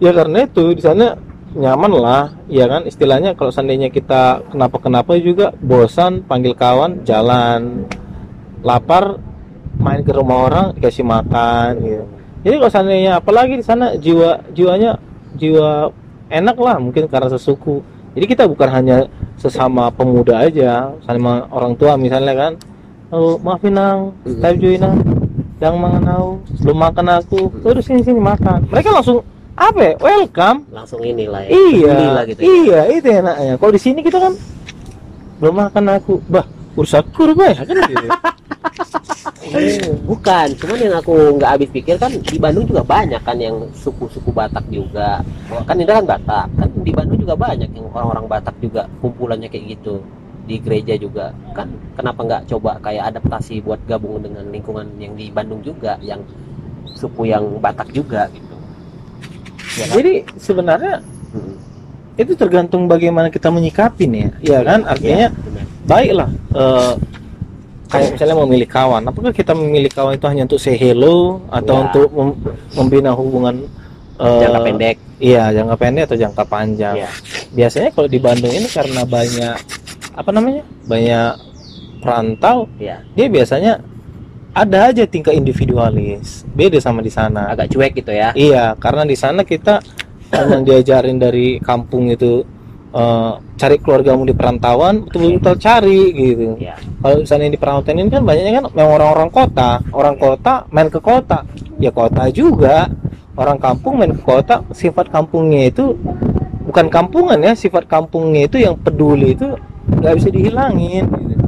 [0.00, 1.14] ya karena itu di sana
[1.52, 2.88] nyaman lah ya kan?
[2.88, 7.86] Istilahnya kalau seandainya kita kenapa kenapa juga bosan panggil kawan jalan.
[8.62, 9.18] Lapar
[9.80, 12.04] main ke rumah orang dikasih makan gitu.
[12.42, 14.98] Jadi kalau seandainya apalagi di sana jiwa jiwanya
[15.38, 15.90] jiwa
[16.30, 17.82] enak lah mungkin karena sesuku.
[18.12, 19.08] Jadi kita bukan hanya
[19.40, 22.52] sesama pemuda aja sama orang tua misalnya kan.
[23.12, 24.96] Oh maafin nang tapi join nang
[25.62, 26.30] yang mangan aku
[26.64, 27.40] belum makan aku.
[27.62, 28.66] Terus sini sini makan.
[28.68, 29.22] Mereka langsung
[29.56, 29.80] apa?
[29.80, 30.58] Ya welcome.
[30.72, 31.50] Langsung inilah ya.
[31.52, 32.46] Iya lah gitu ya.
[32.48, 33.54] iya itu enaknya.
[33.60, 34.32] Kalau di sini kita kan
[35.40, 36.14] belum makan aku.
[36.28, 37.76] Bah ursakur bah kan?
[37.76, 38.06] Gitu
[40.08, 44.32] Bukan, cuman yang aku nggak habis pikir kan di Bandung juga banyak kan yang suku-suku
[44.32, 45.20] Batak juga.
[45.68, 49.76] Kan Indra kan Batak, kan di Bandung juga banyak yang orang-orang Batak juga kumpulannya kayak
[49.78, 50.00] gitu.
[50.48, 51.36] Di gereja juga.
[51.52, 56.24] Kan kenapa nggak coba kayak adaptasi buat gabung dengan lingkungan yang di Bandung juga yang
[56.96, 58.51] suku yang Batak juga gitu
[59.74, 59.94] ya kan?
[59.94, 60.94] jadi sebenarnya
[61.32, 61.56] Hmm.
[62.14, 65.64] itu tergantung bagaimana kita menyikapi nih ya kan artinya Iya, benar.
[65.82, 66.92] baiklah eh,
[67.88, 71.80] kayak misalnya memilih kawan apakah kita memilih kawan itu hanya untuk say hello atau Ya.
[71.82, 72.38] untuk mem-
[72.74, 73.64] membina hubungan
[74.14, 77.08] eh, jangka pendek iya jangka pendek atau jangka panjang Iya.
[77.50, 79.56] biasanya kalau di Bandung ini karena banyak
[80.12, 81.32] apa namanya banyak
[81.98, 83.80] perantau ya dia biasanya
[84.52, 86.44] ada aja tingkah individualis.
[86.52, 87.52] Beda sama di sana.
[87.52, 88.36] Agak cuek gitu ya.
[88.36, 89.80] Iya karena di sana kita
[90.32, 92.44] memang diajarin dari kampung itu
[92.92, 96.60] eh, cari keluargamu di perantauan betul-betul cari gitu.
[96.60, 99.70] Ya kalau misalnya di perantauan ini kan banyaknya kan memang orang-orang kota.
[99.92, 101.48] Orang kota main ke kota.
[101.80, 102.92] Ya kota juga.
[103.32, 105.96] Orang kampung main ke kota sifat kampungnya itu
[106.68, 109.56] bukan kampungan ya sifat kampungnya itu yang peduli itu
[109.98, 111.46] nggak bisa dihilangin gitu.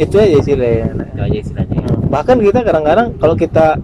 [0.00, 0.88] itu aja sih Le.
[0.88, 1.81] itu aja istilahnya
[2.12, 3.80] bahkan kita kadang-kadang kalau kita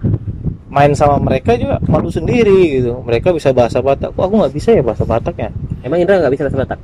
[0.69, 3.01] main sama mereka juga malu sendiri gitu.
[3.01, 4.13] Mereka bisa bahasa Batak.
[4.13, 5.49] Kok aku nggak bisa ya bahasa Batak ya?
[5.81, 6.79] Emang Indra nggak bisa bahasa Batak?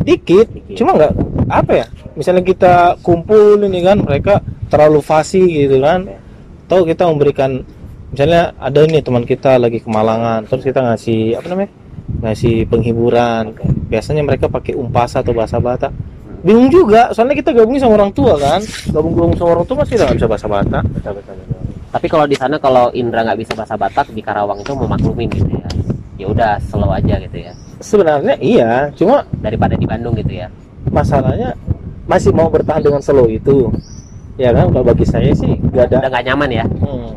[0.00, 0.48] Dikit.
[0.48, 0.76] Dikit.
[0.80, 1.12] cuma nggak
[1.52, 1.86] apa ya?
[2.16, 4.40] Misalnya kita kumpul ini kan mereka
[4.72, 6.08] terlalu fasih gitu kan.
[6.66, 7.60] Tahu kita memberikan
[8.10, 11.70] misalnya ada nih teman kita lagi kemalangan terus kita ngasih apa namanya?
[12.24, 13.52] Ngasih penghiburan.
[13.92, 15.92] Biasanya mereka pakai umpasa atau bahasa Batak
[16.44, 18.60] bingung juga soalnya kita gabungin sama orang tua kan?
[18.92, 20.84] Gabung-gabung sama orang tua masih nggak bisa bahasa Batak
[21.92, 25.48] Tapi kalau di sana kalau Indra nggak bisa bahasa Batak di Karawang itu memaklumin gitu
[25.48, 25.68] ya.
[26.16, 27.52] Ya udah slow aja gitu ya.
[27.76, 30.48] sebenarnya iya cuma daripada di Bandung gitu ya.
[30.88, 31.52] masalahnya
[32.08, 33.68] masih mau bertahan dengan slow itu.
[34.36, 36.64] Ya kan kalau bagi saya sih nggak ada nggak nyaman ya?
[36.64, 37.12] Hmm,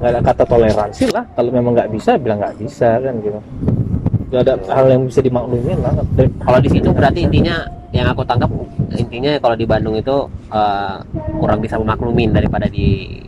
[0.00, 1.24] nggak ada kata toleransi lah.
[1.36, 3.40] Kalau memang nggak bisa bilang nggak bisa kan gitu.
[4.32, 5.92] Nggak ada hal yang bisa dimaklumin lah.
[6.18, 8.50] Kalau di situ berarti intinya yang aku tangkap
[8.90, 10.16] intinya kalau di Bandung itu
[10.50, 10.96] eh,
[11.38, 13.18] kurang bisa memaklumin daripada di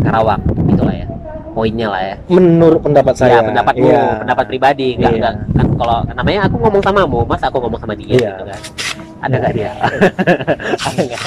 [0.00, 1.06] Karawang itulah ya
[1.50, 2.14] poinnya lah ya.
[2.30, 3.40] Menurut pendapat saya.
[3.40, 4.22] ya pendapatmu Iya.
[4.22, 5.18] pendapat pribadi nggak Iya.
[5.18, 8.30] nggak kan kalau namanya aku ngomong samamu mas aku ngomong sama dia Iya.
[8.30, 8.60] gitu kan?
[9.20, 9.70] Ada nggak dia?
[10.86, 11.22] Ada nggak?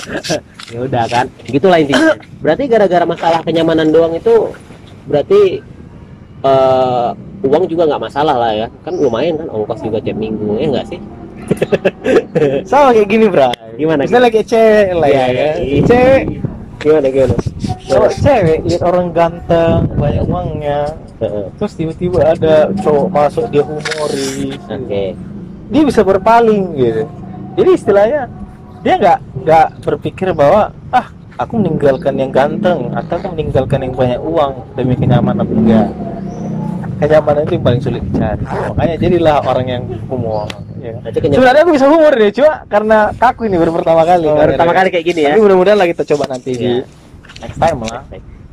[0.71, 2.13] Ya udah kan gitulah intinya.
[2.39, 4.33] Berarti gara-gara masalah kenyamanan doang itu
[5.05, 5.59] berarti
[6.43, 7.09] eh,
[7.43, 8.67] uang juga nggak masalah lah ya.
[8.87, 11.01] Kan lumayan kan ongkos juga tiap minggu ya nggak sih
[12.69, 13.49] sama kayak gini bro.
[13.73, 15.81] Gimana, misalnya kayak cewek lah ya, iya.
[15.85, 16.23] cewek.
[16.83, 17.35] Gimana gimana?
[17.87, 20.79] Kalau cewek lihat orang ganteng banyak uangnya.
[21.55, 25.03] Terus tiba-tiba ada cowok masuk dia humoris oke.
[25.71, 27.03] Dia bisa berpaling gitu.
[27.55, 28.21] Jadi istilahnya
[28.83, 31.07] dia nggak nggak berpikir bahwa ah
[31.39, 35.47] aku meninggalkan yang ganteng atau aku meninggalkan yang banyak uang demi kenyamanan.
[35.47, 35.87] Enggak
[36.97, 38.43] kenyamanan itu yang paling sulit dicari.
[38.43, 40.93] Makanya jadilah orang yang humor ya.
[41.05, 44.73] kenyamanan sebenarnya aku bisa humor deh cuma karena kaku ini baru pertama kali baru pertama
[44.73, 45.31] kali kayak gini ya?
[45.31, 46.85] Tapi mudah-mudahan lah kita coba nanti di Iya.
[47.41, 48.01] next time lah.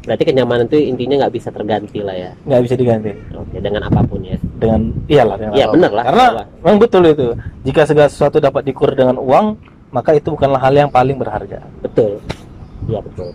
[0.01, 2.31] Berarti kenyamanan itu intinya nggak bisa terganti lah ya?
[2.49, 3.13] Nggak bisa diganti.
[3.37, 4.37] Oke dengan apa pun ya.
[4.57, 6.05] Dengan iyalah dengan Iya, benar lah.
[6.09, 6.47] karena Benar.
[6.65, 7.27] memang betul itu.
[7.63, 9.47] Jika segala sesuatu dapat dikur dengan uang
[9.91, 11.61] maka itu bukanlah hal yang paling berharga.
[11.81, 12.23] Betul
[12.91, 13.31] iya betul.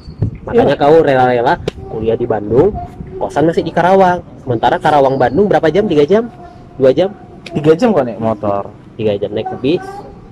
[0.45, 1.53] Makanya kau rela-rela
[1.89, 2.75] kuliah di Bandung
[3.15, 4.19] kosan masih di Karawang.
[4.43, 5.87] Sementara Karawang Bandung berapa jam?
[5.87, 6.27] Tiga jam?
[6.75, 7.09] Dua jam?
[7.55, 8.67] Tiga jam kok naik motor.
[8.99, 9.31] Tiga jam.
[9.31, 9.83] Naik bis?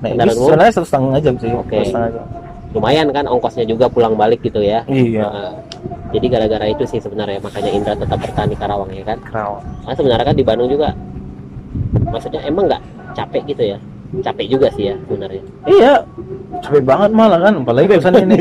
[0.03, 1.79] Naik bis sebenarnya satu setengah jam sih Oke.
[1.87, 2.11] jam.
[2.73, 4.81] lumayan kan ongkosnya juga pulang balik gitu ya?
[4.89, 5.29] Iya.
[5.29, 5.53] Heeh.
[6.13, 9.17] jadi gara-gara itu sih sebenarnya makanya Indra tetap bertahan di Karawang ya kan?
[9.21, 9.61] Kerawang.
[9.85, 10.89] Nah, sebenarnya kan di Bandung juga
[12.09, 12.81] maksudnya emang nggak
[13.13, 13.77] capek gitu ya
[14.21, 15.43] capek juga sih ya sebenarnya.
[15.65, 15.93] Iya
[16.61, 18.37] capek banget malah kan apalagi pesan ini.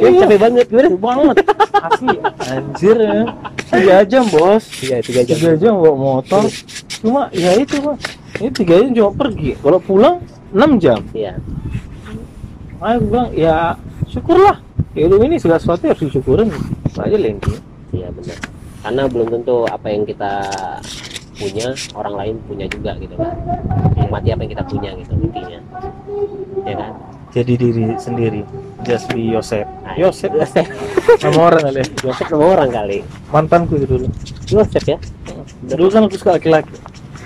[0.00, 1.36] Kayak capek banget gimana capek banget.
[1.76, 2.16] Asli
[2.50, 3.20] anjir ya.
[3.70, 4.64] Tiga jam bos.
[4.82, 5.36] Iya tiga jam.
[5.38, 6.42] Tiga jam bawa motor.
[7.04, 7.98] Cuma ya itu bang.
[8.42, 9.50] Ini tiga jam cuma pergi.
[9.60, 10.16] Kalau pulang
[10.50, 11.00] enam jam.
[11.14, 11.38] Iya.
[12.76, 13.78] Gue bilang ya
[14.10, 14.58] syukurlah.
[14.96, 16.48] Hidup ini segala sesuatu harus disyukurin.
[16.96, 17.60] Aja intinya
[17.96, 18.38] iya benar
[18.86, 20.32] karena belum tentu apa yang kita
[21.36, 23.36] punya orang lain punya juga gitu kan.
[23.96, 25.60] Nikmati apa yang kita punya gitu intinya.
[26.64, 26.92] Ya kan?
[27.36, 28.40] Jadi diri sendiri
[28.88, 29.68] just be yourself.
[29.84, 30.66] Nah, Yosef Yosef
[31.20, 31.80] sama orang kali.
[32.06, 32.98] Yosef sama orang kali.
[33.28, 34.06] Mantanku itu dulu.
[34.48, 34.98] Yosef ya?
[35.68, 36.72] Dulu kan aku suka laki-laki.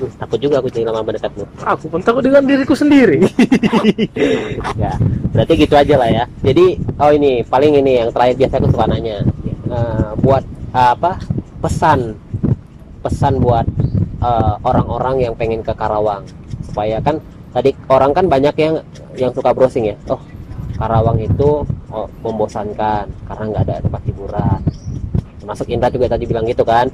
[0.00, 1.44] Uh, takut juga aku jadi lama mendekatmu.
[1.60, 3.22] Aku pun takut dengan diriku sendiri.
[4.80, 4.96] Ya
[5.30, 6.24] berarti gitu aja lah ya.
[6.42, 9.22] Jadi oh ini paling ini yang terakhir biasa aku suka nanya.
[9.70, 10.42] Eh, buat
[10.74, 11.20] eh, apa?
[11.62, 12.16] Pesan.
[13.04, 13.68] Pesan buat
[14.20, 16.24] eh, orang-orang yang pengen ke Karawang.
[16.64, 17.18] Supaya kan
[17.50, 18.74] tadi orang kan banyak yang
[19.18, 19.96] yang suka browsing ya.
[20.12, 20.20] Oh
[20.80, 21.60] Karawang itu
[21.92, 24.60] oh, membosankan karena nggak ada tempat hiburan.
[25.36, 26.88] Termasuk Indra juga tadi bilang gitu kan.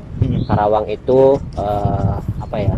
[0.51, 2.75] Karawang itu eh, apa ya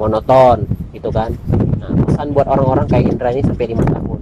[0.00, 0.64] monoton
[0.96, 1.36] gitu kan.
[1.76, 4.20] Nah pesan buat orang-orang kayak Indra ini sampai lima tahun.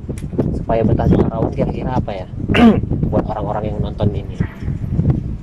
[0.59, 2.27] Supaya betah di Karawang kira-kira apa ya?
[3.15, 4.35] Buat orang-orang yang nonton ini.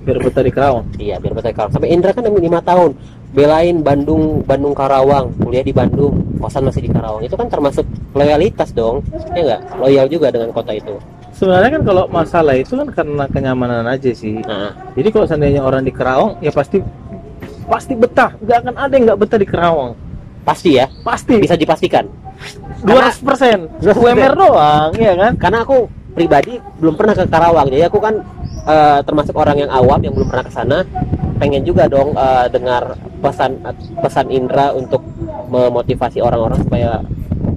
[0.01, 1.73] Biar betah di Kerawang iya biar betah di Karawang.
[1.79, 2.99] Sampai Indra kan lima tahun
[3.31, 5.31] belain Bandung Bandung Karawang.
[5.39, 7.23] Kuliah di Bandung kosan masih di Karawang.
[7.23, 9.01] Itu kan termasuk loyalitas dong
[9.33, 9.61] ya nggak?
[9.79, 10.99] Loyal juga dengan kota itu.
[11.31, 14.43] Sebenarnya kan kalau masalah itu kan karena kenyamanan aja sih.
[14.43, 16.83] Nah jadi kalau seandainya orang di Kerawang ya pasti
[17.65, 18.35] pasti betah.
[18.43, 19.91] Nggak akan ada yang nggak betah di Kerawang
[20.43, 20.85] pasti ya?
[21.01, 21.39] Pasti.
[21.39, 22.05] Bisa dipastikan?
[22.83, 23.57] 200 persen.
[23.79, 24.01] 200%.
[24.01, 25.33] UMR doang ya kan?
[25.39, 27.67] Karena aku pribadi belum pernah ke Karawang.
[27.71, 28.15] Jadi aku kan
[28.67, 30.83] eh, termasuk orang yang awam yang belum pernah ke sana
[31.41, 33.57] pengen juga dong eh, dengar pesan
[33.97, 35.01] pesan Indra untuk
[35.49, 37.01] memotivasi orang-orang supaya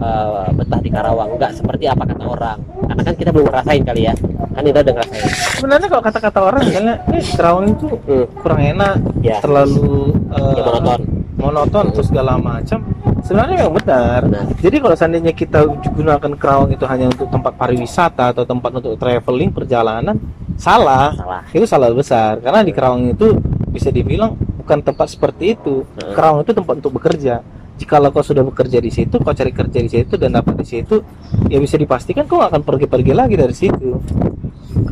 [0.00, 1.36] eh, betah di Karawang.
[1.36, 2.58] Nggak seperti apa kata orang.
[2.88, 4.14] Karena kan kita belum ngerasain kali ya.
[4.56, 5.24] Kan Indra udah ngerasain.
[5.60, 8.94] Sebenarnya kalau kata-kata orang misalnya eh Kerawang itu hmm, kurang enak.
[9.20, 9.38] Ya.
[9.44, 11.00] Terlalu eh, ya monoton.
[11.36, 12.80] monoton terus segala macam.
[13.20, 14.20] Sebenarnya memang benar.
[14.24, 14.44] Benar.
[14.64, 15.60] jadi kalau seandainya kita
[15.92, 20.16] gunakan Kerawang itu hanya untuk tempat pariwisata atau tempat untuk traveling perjalanan
[20.58, 21.14] salah.
[21.14, 21.42] Salah.
[21.50, 22.40] Itu salah besar.
[22.40, 23.36] Karena di Kerawang itu
[23.70, 25.82] bisa dibilang bukan tempat seperti itu.
[25.98, 26.14] Heeh.
[26.14, 27.42] Kerawang itu tempat untuk bekerja.
[27.74, 31.02] Jikalau kau sudah bekerja di situ kau cari kerja di situ dan dapat di situ
[31.50, 33.98] ya bisa dipastikan kau akan pergi-pergi lagi dari situ.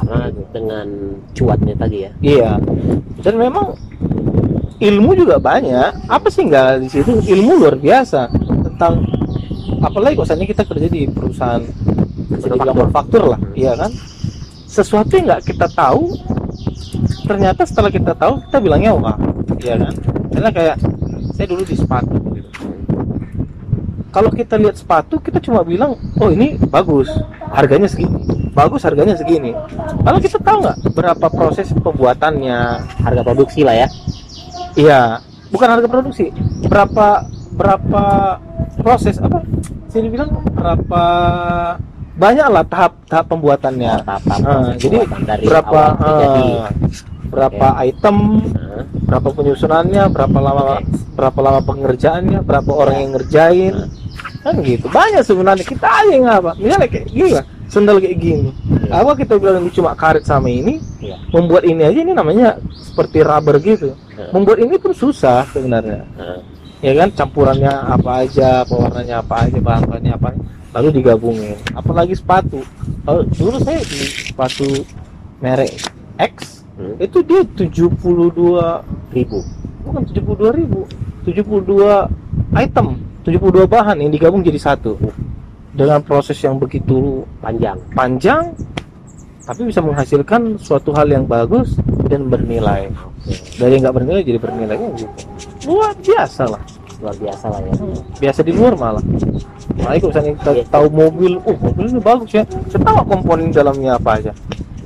[0.03, 0.87] Karena dengan
[1.31, 2.11] cuatnya tadi ya.
[2.19, 2.51] Iya.
[3.23, 3.79] Dan memang
[4.83, 6.11] ilmu juga banyak.
[6.11, 7.23] Apa sih nggak di situ?
[7.23, 8.27] Ilmu luar biasa
[8.67, 9.07] tentang
[9.79, 11.63] apalagi kok saatnya kita kerja di perusahaan
[12.35, 13.31] bisa dibilang manufaktur.
[13.31, 13.41] lah.
[13.55, 13.95] Iya kan
[14.73, 16.17] sesuatu yang nggak kita tahu
[17.29, 19.21] ternyata setelah kita tahu kita bilangnya wah
[19.61, 19.93] iya kan?
[20.33, 20.77] Karena kayak
[21.37, 22.51] saya dulu di sepatu gitu.
[24.09, 27.13] Kalau kita lihat sepatu kita cuma bilang oh ini bagus
[27.53, 28.17] harganya segini
[28.57, 29.53] bagus harganya segini.
[30.01, 33.89] Kalau kita tahu nggak berapa proses pembuatannya harga produksi lah ya.
[34.73, 35.21] Iya
[35.53, 36.33] bukan harga produksi
[36.65, 38.05] berapa berapa
[38.81, 39.45] proses apa
[39.93, 41.05] sini bilang berapa
[42.23, 43.91] banyak lah tahap tahap pembuatannya.
[43.91, 46.71] Oh, tahap-tahap Ah, proses jadi pembuatan dari berapa awal sampai jadi ah,
[47.33, 48.17] berapa item
[48.53, 50.65] Nah, berapa penyusunannya berapa lama
[51.13, 53.75] berapa lama pengerjaannya berapa orang yang ngerjain.
[54.43, 54.87] Kan gitu.
[54.91, 55.65] Banyak sebenarnya.
[55.67, 56.55] Kita aja yang apa?
[56.59, 57.45] Misalnya kayak gini lah.
[57.71, 58.51] Sendal kayak gini.
[58.93, 60.79] Apa kita bilang cuma karet sama ini?
[61.03, 61.19] Iya.
[61.35, 63.99] membuat ini aja ini namanya seperti rubber gitu.
[64.15, 64.31] Heeh.
[64.31, 66.07] membuat ini pun susah sebenarnya.
[66.15, 66.41] Heeh.
[66.83, 67.09] ya kan?
[67.11, 70.29] Campurannya apa aja pewarnanya apa aja bahan bahannya apa
[70.73, 71.57] lalu digabungin.
[71.77, 72.65] Apalagi sepatu.
[73.05, 74.69] Kalau dulu saya beli sepatu
[75.41, 75.73] merek
[76.17, 76.97] X Hmm.
[76.97, 78.81] itu dia 72
[79.13, 79.39] ribu.
[79.85, 80.89] Bukan 72 ribu
[81.29, 82.09] 72
[82.57, 82.97] item
[83.29, 84.97] 72 bahan yang digabung jadi satu.
[85.73, 87.77] Dengan proses yang begitu panjang.
[87.93, 88.57] panjang
[89.43, 91.77] tapi bisa menghasilkan suatu hal yang bagus
[92.09, 92.89] dan bernilai.
[93.61, 95.13] Dari nggak bernilai jadi bernilai gitu.
[95.69, 96.63] Luar biasa lah
[97.03, 97.73] luar biasa lah ya
[98.19, 99.05] biasa di luar malah
[99.73, 100.65] Makanya kalau misalnya kita Iya.
[100.69, 102.45] tahu mobil, oh mobil ini bagus ya.
[102.69, 104.33] Saya tahu komponen dalamnya apa aja.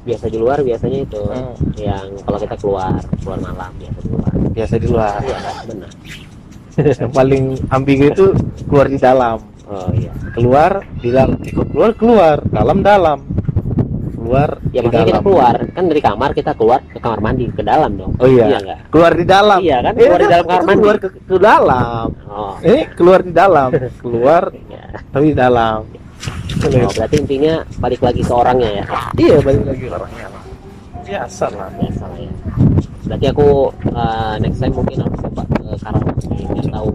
[0.02, 1.50] biasa di luar biasanya itu Hmm.
[1.74, 5.18] yang kalau kita keluar keluar malam biasa di luar Biasa di luar.
[5.18, 5.90] kan benar
[7.02, 8.24] yang paling ambigu itu
[8.64, 9.38] keluar di dalam.
[9.66, 13.18] oh iya Keluar di dalam, ikut keluar keluar, dalam dalam.
[14.26, 15.24] Keluar ya di makanya kita dalam.
[15.24, 18.44] keluar kan dari kamar kita keluar ke kamar mandi ke dalam dong Oh iya.
[18.58, 19.58] iya Keluar di dalam.
[19.62, 20.80] Iya kan, Eh, keluar di dalam kamar mandi.
[20.82, 22.06] Keluar ke, ke dalam.
[22.26, 23.68] oh Ini keluar di dalam,
[24.02, 24.84] keluar iya.
[25.14, 25.78] tapi di dalam.
[26.66, 28.84] oh berarti intinya balik lagi ke orangnya ya
[29.14, 30.26] Iya, balik lagi orangnya.
[31.06, 31.70] Biasa lah.
[31.70, 32.32] biasa lah ya
[33.06, 35.62] berarti aku uh, next time mungkin aku coba ke
[36.34, 36.88] nih biar tahu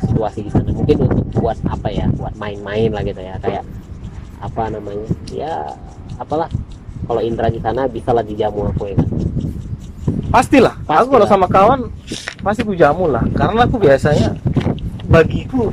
[0.00, 3.64] situasi di sana mungkin untuk buat apa ya buat main-main lah gitu ya kayak
[4.40, 5.76] apa namanya ya
[6.16, 6.48] apalah
[7.08, 9.08] kalau Indra di sana bisa lah dijamu aku ya kan?
[10.28, 10.76] Pastilah.
[10.84, 11.88] Aku kalau sama kawan
[12.44, 13.24] pasti ku jamu lah.
[13.32, 14.36] Karena aku biasanya
[15.08, 15.72] bagiku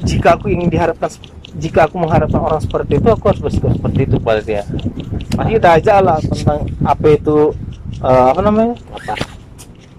[0.00, 1.12] jika aku ingin diharapkan
[1.60, 4.64] jika aku mengharapkan orang seperti itu aku harus bersikap seperti itu pada dia.
[5.36, 7.52] Pasti kita aja lah tentang apa itu
[8.00, 8.74] eh, apa namanya?
[8.96, 9.14] Apa?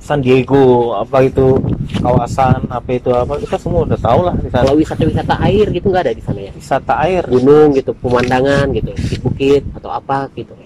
[0.02, 1.62] San Diego apa itu
[2.02, 4.66] kawasan apa itu apa kita semua udah tahu lah di sana.
[4.66, 6.52] Kalau wisata-wisata air gitu nggak ada di sana ya?
[6.58, 7.22] Wisata air.
[7.30, 10.58] Gunung gitu pemandangan gitu bukit-bukit atau apa gitu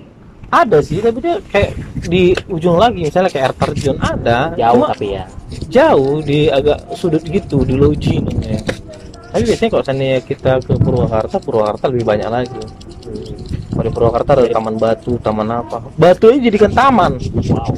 [0.64, 1.72] ada sih tapi dia kayak
[2.08, 5.24] di ujung lagi misalnya kayak air terjun ada jauh cuma tapi ya.
[5.68, 8.62] jauh di agak sudut gitu di Loji namanya
[9.36, 12.56] tapi biasanya kalau seandainya kita ke Purwakarta Purwakarta lebih banyak lagi.
[13.68, 15.84] Kalau di Purwakarta ada taman batu taman apa.
[16.00, 17.20] Batunya jadikan taman.
[17.52, 17.76] Wow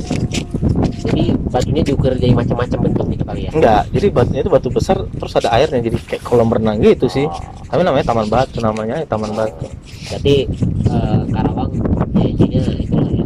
[1.48, 5.34] batunya diukur jadi macam-macam bentuk gitu kali ya enggak jadi batunya itu batu besar terus
[5.36, 7.36] ada airnya jadi kayak kolam renang gitu sih Oh.
[7.68, 9.68] tapi namanya taman batu namanya ya taman batu
[10.08, 10.48] Jadi
[10.88, 11.72] eh, Karawang
[12.16, 13.26] ya intinya itulah ya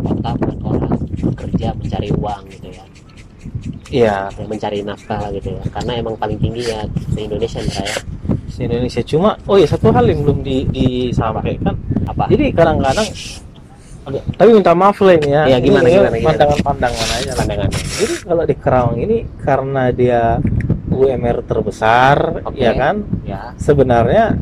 [0.00, 2.84] kota buat orang bekerja mencari uang gitu ya,
[3.92, 5.62] iya ya mencari nafkah lah gitu ya.
[5.68, 6.80] Karena emang paling tinggi ya
[7.12, 7.84] se Indonesia ya.
[8.56, 11.76] di Indonesia cuma oh ya satu hal yang belum di, disampaikan
[12.08, 12.24] Apa?
[12.32, 13.04] jadi kadang-kadang
[14.06, 16.26] Tapi minta maaf lah ini ya Iya, gimana, Ini gimana, gimana?
[16.30, 17.80] pandangan-pandangan aja lah Pandangannya.
[17.98, 20.22] Jadi kalau di Kerawang ini karena dia
[20.86, 22.62] UMR terbesar, Oke.
[22.62, 23.02] ya kan?
[23.26, 23.52] Ya.
[23.58, 24.38] Sebenarnya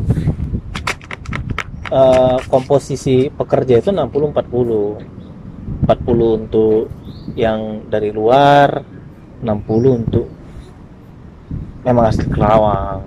[1.89, 5.15] eh, komposisi pekerja itu 60 40.
[5.89, 6.93] 40 untuk
[7.35, 8.85] yang dari luar,
[9.41, 10.29] 60 untuk
[11.85, 13.01] memang asli Kerawang.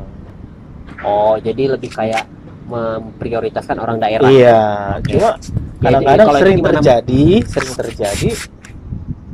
[1.05, 2.25] Oh, jadi lebih kayak
[2.67, 4.27] memprioritaskan orang daerah.
[4.27, 4.61] Iya,
[4.99, 5.13] Oke.
[5.15, 5.37] cuma
[5.77, 8.29] kadang-kadang kalau itu sering terjadi, sering terjadi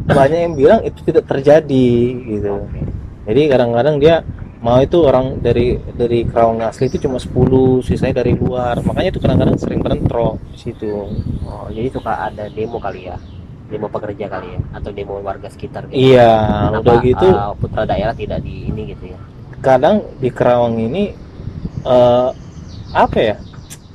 [0.04, 1.90] banyak yang bilang itu tidak terjadi
[2.28, 2.60] gitu.
[2.60, 2.82] Oke.
[3.24, 4.16] Jadi kadang-kadang dia
[4.60, 8.84] mau itu orang dari dari Kerawang asli itu cuma 10, sisanya dari luar.
[8.84, 11.08] Makanya itu kadang-kadang sering bentrok di situ.
[11.48, 13.16] Oh, jadi suka ada demo kali ya.
[13.72, 16.14] Demo pekerja kali ya atau demo warga sekitar gitu.
[16.14, 16.36] Iya,
[16.68, 19.20] Kenapa, udah gitu eh, putra daerah tidak di ini gitu ya.
[19.64, 21.16] kadang di Kerawang ini
[21.88, 22.30] eh,
[22.92, 23.36] apa ya?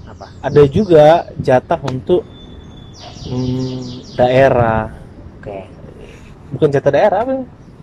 [0.09, 0.25] Apa?
[0.41, 2.25] Ada juga jatah untuk
[3.25, 3.81] hmm,
[4.15, 4.91] daerah.
[5.39, 5.59] Oke.
[6.55, 7.33] Bukan jatah daerah apa?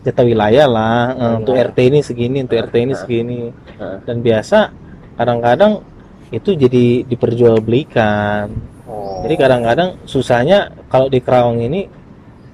[0.02, 1.04] Jatah wilayah lah.
[1.12, 1.72] Eh, Oh, untuk wilayah.
[1.72, 3.40] RT ini segini, untuk RT ini segini.
[4.06, 4.70] Dan biasa
[5.16, 5.82] kadang-kadang
[6.30, 8.50] itu jadi diperjualbelikan.
[8.86, 9.22] Oh.
[9.26, 11.86] Jadi kadang-kadang susahnya kalau di Kerawang ini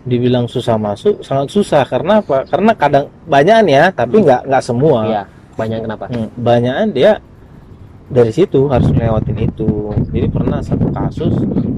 [0.01, 2.41] dibilang susah masuk sangat susah karena apa?
[2.49, 4.25] Karena kadang banyakan ya, tapi Hmm.
[4.25, 4.99] nggak nggak semua.
[5.05, 6.05] Iya, banyak kenapa?
[6.09, 7.11] Hmm, banyakan dia
[8.11, 9.89] dari situ harus melewatin itu.
[10.11, 11.33] Jadi pernah satu kasus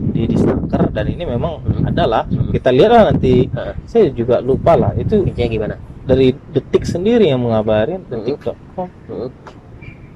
[0.10, 1.88] di Disnaker dan ini memang Hmm.
[1.88, 2.50] adalah Hmm.
[2.50, 3.46] kita lihat lah nanti.
[3.48, 3.74] Heeh.
[3.86, 5.76] Saya juga lupa lah itu Intinya gimana?
[6.04, 8.12] dari detik sendiri yang mengabarin Hmm.
[8.12, 9.30] detik.com Heeh.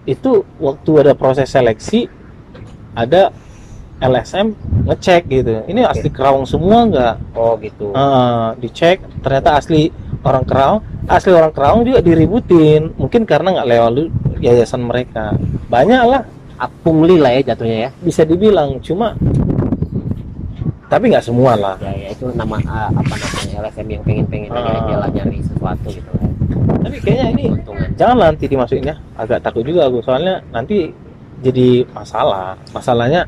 [0.05, 2.07] itu waktu ada proses seleksi
[2.91, 3.31] ada
[3.97, 4.51] LSM
[4.83, 5.91] ngecek gitu ini Oke.
[5.95, 9.89] asli Kerawang semua nggak oh gitu Eh, dicek ternyata asli
[10.21, 13.91] orang Kerawang asli orang Kerawang juga diributin mungkin karena nggak lewat
[14.39, 15.33] yayasan mereka
[15.67, 16.21] banyak lah.
[16.57, 17.89] Ah, pungli lah ya jatuhnya ya.
[18.01, 19.13] Bisa dibilang cuma
[20.87, 21.75] tapi nggak semua lah.
[21.83, 24.87] Ya, ya itu nama ah, apa namanya LSM yang pengen pengen Ah.
[24.87, 26.11] jalan nyari sesuatu gitu
[26.87, 30.91] tapi kayaknya ini untungan jangan nanti dimasukin ya agak takut juga aku soalnya nanti
[31.37, 32.57] jadi masalah.
[32.73, 33.21] Masalahnya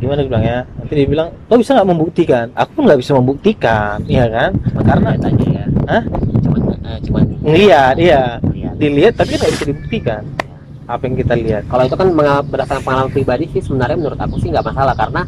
[0.00, 0.58] gimana bilangnya?
[0.80, 2.46] Nanti dia bilang lo bisa nggak membuktikan?
[2.56, 4.50] Aku nggak bisa membuktikan iya kan?
[4.80, 5.66] Karena lihat aja ya.
[5.90, 6.02] Hah?
[6.42, 8.22] cuman eh, cuman ngeliat iya.
[8.40, 10.22] Lihat dilihat tapi nggak bisa dibuktikan
[10.92, 11.62] apa yang kita lihat.
[11.72, 12.08] Kalau itu kan
[12.44, 15.22] berdasarkan pengalaman pribadi sih sebenarnya menurut aku sih nggak masalah karena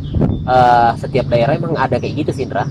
[0.45, 2.69] eh, setiap daerah emang ada kayak gitu sih Indra.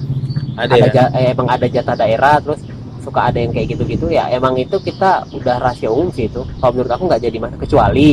[0.53, 1.05] Ada, ada ya?
[1.17, 2.61] eh, emang ada jatah daerah terus
[3.01, 6.45] suka ada yang kayak gitu-gitu ya emang itu kita udah rahasia umum sih itu.
[6.61, 8.09] Kalau menurut aku nggak jadi masalah kecuali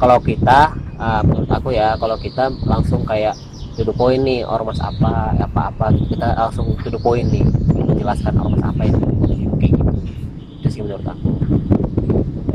[0.00, 0.60] kalau kita
[0.96, 3.36] eh, menurut aku ya kalau kita langsung kayak
[3.76, 7.44] the point nih ormas apa apa apa kita langsung the point nih
[7.76, 8.98] menjelaskan ormas apa itu
[9.60, 9.84] kayak gitu.
[10.64, 11.28] Itu sih menurut aku.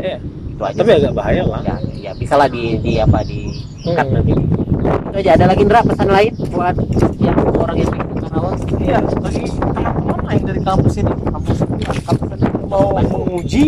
[0.01, 0.17] Iya.
[0.57, 0.97] Itu aja tapi sih.
[0.99, 3.39] agak bahaya lah ya ya bisa lah di di apa di
[3.85, 4.13] cut Hmm.
[4.15, 4.33] nanti.
[4.33, 5.31] Itu aja.
[5.33, 6.75] Ada lagi Indra pesan lain buat
[7.17, 11.13] yang orang yang pengen ke Karawang iya bagi teman-teman lain dari kampus ini.
[11.23, 11.57] Kampus
[12.03, 12.47] kampus ini.
[12.65, 13.65] Mau menguji?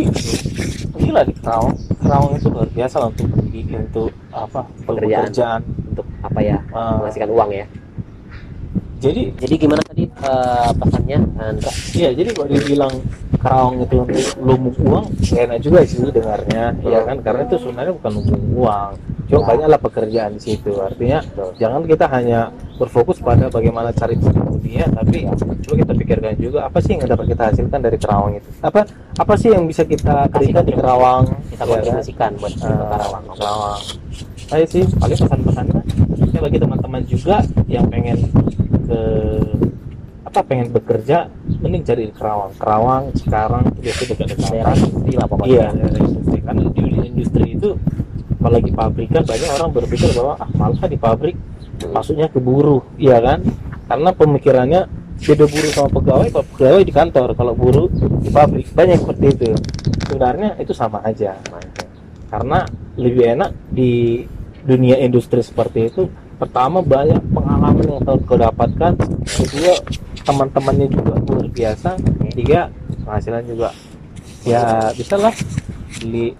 [0.94, 5.24] Gila di Kerawang Kerawang itu luar biasa lah untuk di- untuk apa Pekerjaan.
[5.26, 5.62] pekerjaan.
[5.88, 6.58] Untuk apa ya?
[6.70, 7.66] Ah, menghasilkan uang ya.
[9.00, 11.72] Jadi jadi gimana tadi eh, pesannya Andra?
[11.94, 12.94] Iya, jadi kalau dibilang
[13.40, 13.98] Kerawang itu
[14.44, 17.18] lumbung uang, enak juga sih dengarnya, ya kan?
[17.24, 18.92] Karena itu sebenarnya bukan lumbung uang.
[19.30, 19.48] Cuma Ya.
[19.54, 20.74] banyaklah pekerjaan di situ.
[20.76, 21.22] Artinya
[21.56, 22.50] jangan kita hanya
[22.82, 27.44] berfokus pada bagaimana cari dunia, tapi coba kita pikirkan juga apa sih yang dapat kita
[27.54, 28.50] hasilkan dari Kerawang itu?
[28.66, 28.82] Apa
[29.16, 31.24] apa sih yang bisa kita berikan di Kerawang?
[31.54, 33.80] kita ya kontribusikan buat untuk Karawang Kerawang.
[34.50, 35.82] Saya sih paling pesan-pesannya
[36.34, 37.38] ya bagi teman-teman juga
[37.70, 38.18] yang pengen
[38.90, 39.00] ke
[40.30, 41.26] apa pengen bekerja
[41.58, 42.54] mending cari di Kerawang.
[42.62, 46.38] Kerawang sekarang biasa dekat-dekat daerah industri lah pokoknya Iya, daerah industri.
[46.46, 47.70] Karena di industri itu
[48.38, 51.36] apalagi pabrikan banyak orang berpikir bahwa ah malah di pabrik
[51.90, 53.42] masuknya ke buruh, iya kan?
[53.90, 54.82] Karena pemikirannya
[55.20, 57.90] beda buruh sama pegawai, kalau pegawai di kantor, kalau buruh
[58.22, 59.50] di pabrik banyak seperti itu.
[60.06, 61.34] Sebenarnya itu sama aja.
[62.30, 62.70] Karena
[63.02, 64.22] lebih enak di
[64.62, 66.06] dunia industri seperti itu.
[66.40, 68.96] Pertama banyak pengalaman yang kau dapatkan.
[69.28, 69.76] Kedua
[70.30, 71.90] teman-temannya juga luar biasa.
[72.32, 72.62] Tiga
[73.02, 73.70] penghasilan juga
[74.42, 74.62] ya
[74.94, 75.34] bisa lah
[75.98, 76.32] beli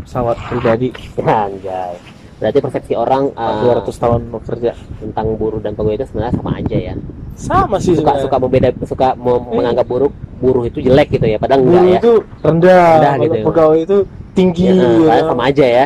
[0.00, 0.88] pesawat pribadi
[1.20, 1.92] anjay
[2.40, 6.76] berarti persepsi orang eh, 200 tahun bekerja tentang buruh dan pegawai itu sebenarnya sama aja
[6.80, 6.94] ya
[7.36, 8.22] sama sih suka sebenarnya.
[8.24, 9.52] suka membeda suka mau Eh.
[9.52, 13.36] menganggap buruh buruh itu jelek gitu ya padahal enggak buruh ya itu rendah, Rendah gitu
[13.36, 13.44] ya.
[13.44, 13.96] pegawai itu
[14.32, 15.28] tinggi Ya, eh, ya.
[15.28, 15.84] sama aja ya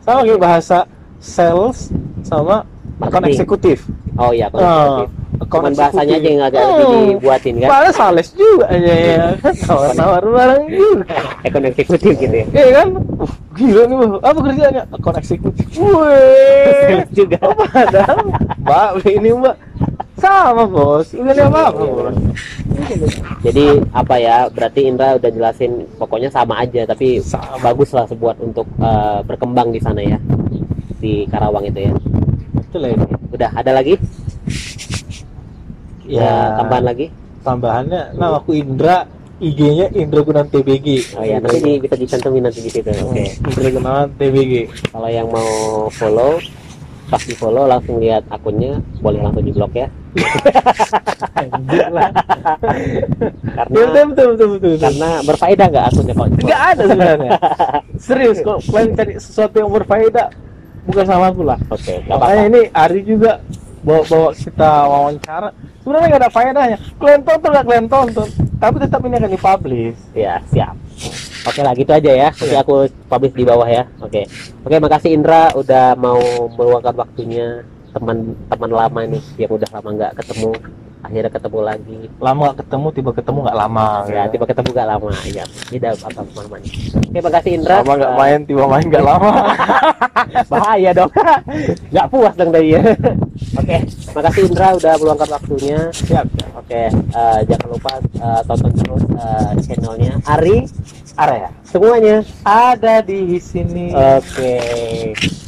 [0.00, 0.78] sama kayak bahasa
[1.20, 1.78] sales
[2.22, 2.64] sama
[2.96, 3.32] Marketing.
[3.34, 3.78] eksekutif
[4.16, 5.08] oh iya Ah, konsekutif
[5.48, 7.08] cuman bahasanya aja yang agak lebih Hmm.
[7.16, 7.68] dibuatin kan?
[7.72, 9.24] Padahal sales juga aja ya
[9.64, 11.04] Tawar-tawar barang juga.
[11.48, 12.46] Ekon eksekutif gitu ya?
[12.52, 12.88] Iya kan?
[13.16, 14.12] Uh, gila nih Bang.
[14.20, 14.82] Apa kerjaannya?
[14.92, 16.68] Account eksekutif Wih.
[16.84, 17.36] Sales juga.
[17.40, 18.18] Oh, padahal
[18.60, 19.56] Mbak ini mbak.
[20.20, 21.08] Sama bos.
[21.16, 22.16] Udah ada apa-apa Iya, bos?
[23.40, 23.64] Jadi
[23.96, 27.56] apa ya berarti Indra udah jelasin pokoknya sama aja tapi Sama.
[27.64, 30.20] bagus lah sebuat untuk eh, berkembang di sana ya.
[31.00, 31.92] Di Karawang itu ya.
[32.60, 33.00] Itu ini
[33.32, 33.96] udah ada lagi
[36.10, 37.06] ya tambahan lagi.
[37.40, 39.06] Tambahannya Nah aku Indra
[39.40, 42.90] IG-nya Indra Gunan TBG oh ya nanti di- bisa dicantumin nanti di situ.
[42.90, 43.24] Oke.
[43.40, 44.52] Indra Gunawan TBG
[44.90, 45.48] kalau yang mau
[45.88, 46.36] follow
[47.08, 48.78] pas di follow langsung lihat akunnya.
[49.00, 49.88] Boleh langsung di blok ya.
[53.50, 56.26] Karena Betul betul betul betul, karena berfaedah nggak akunnya kok?
[56.40, 57.30] Nggak ada sebenarnya.
[58.06, 60.26] Serius kok Kalian cari sesuatu yang berfaedah
[60.80, 61.60] Bukan sama aku lah.
[61.68, 62.40] Oke apa-apa.
[62.40, 63.38] ini Ari juga
[63.80, 65.48] bawa bawa kita wawancara.
[65.80, 66.78] Sebenarnya nggak ada faedahnya.
[67.00, 68.28] Kalian tonton nggak kalian tonton
[68.60, 69.98] tapi tetap ini akan dipublish.
[70.12, 70.76] Ya siap.
[71.48, 72.28] Oke lah gitu aja ya.
[72.28, 72.60] Nanti Iya.
[72.60, 72.74] aku
[73.08, 73.88] publish di bawah ya.
[74.04, 74.28] Oke.
[74.60, 76.20] Oke makasih Indra udah mau
[76.52, 77.64] meluangkan waktunya.
[77.90, 80.54] Teman-teman lama nih yang udah lama nggak ketemu
[81.00, 81.98] akhirnya ketemu lagi.
[82.20, 85.08] Lama nggak ketemu tiba ketemu nggak lama ya tiba ketemu gak lama.
[85.26, 86.60] Ya beda apa teman-teman
[87.10, 87.76] oke makasih Indra.
[87.80, 89.32] Lama nggak main tiba main nggak lama.
[90.52, 91.12] Bahaya dong.
[91.92, 92.82] Nggak puas dong dari ya
[93.60, 93.76] oke
[94.14, 95.80] makasih Indra udah meluangkan waktunya.
[95.90, 96.26] Siap.
[96.54, 100.12] Oke eh, jangan lupa eh, tonton terus eh, channelnya.
[100.28, 100.68] Ari?
[101.18, 102.22] Area semuanya.
[102.46, 103.90] Ada di sini.
[103.92, 104.56] Oke.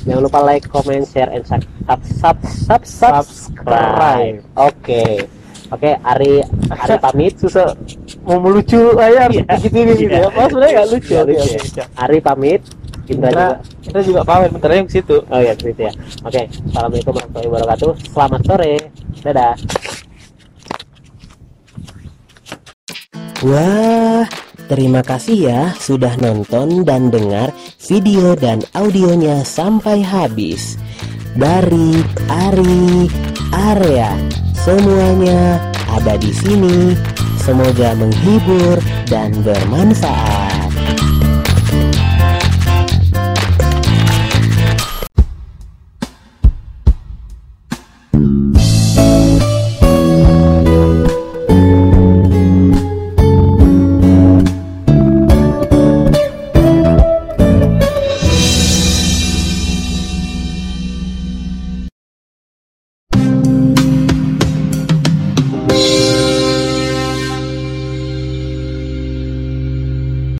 [0.02, 3.22] Jangan lupa like comment share and sub sub sub, sub subscribe.
[3.22, 4.36] Subscribe.
[4.58, 5.30] Oke
[5.72, 7.32] oke Ari Ari pamit.
[7.36, 7.72] Susah.
[8.22, 9.44] Mau melucu aja harus Iya.
[9.56, 10.22] begitu ini gitu Iya.
[10.22, 10.28] ya.
[10.30, 11.84] Pas sebenarnya nggak lucu Nggak Oke, lucu ya.
[11.96, 12.60] Ari pamit.
[13.02, 13.82] Indra Indra, juga.
[13.82, 15.16] kita juga pamit bentar lagi ke situ.
[15.26, 15.92] oh iya gitu ya.
[16.22, 17.90] Oke assalamualaikum warahmatullahi wabarakatuh.
[18.08, 18.72] Selamat sore.
[19.20, 19.54] Dadah.
[23.42, 24.22] Wah,
[24.70, 27.50] terima kasih ya sudah nonton dan dengar
[27.82, 30.78] video dan audionya sampai habis.
[31.34, 31.98] Dari
[32.30, 33.10] Ari
[33.52, 34.16] Area,
[34.56, 36.96] semuanya ada di sini.
[37.36, 40.61] Semoga menghibur dan bermanfaat.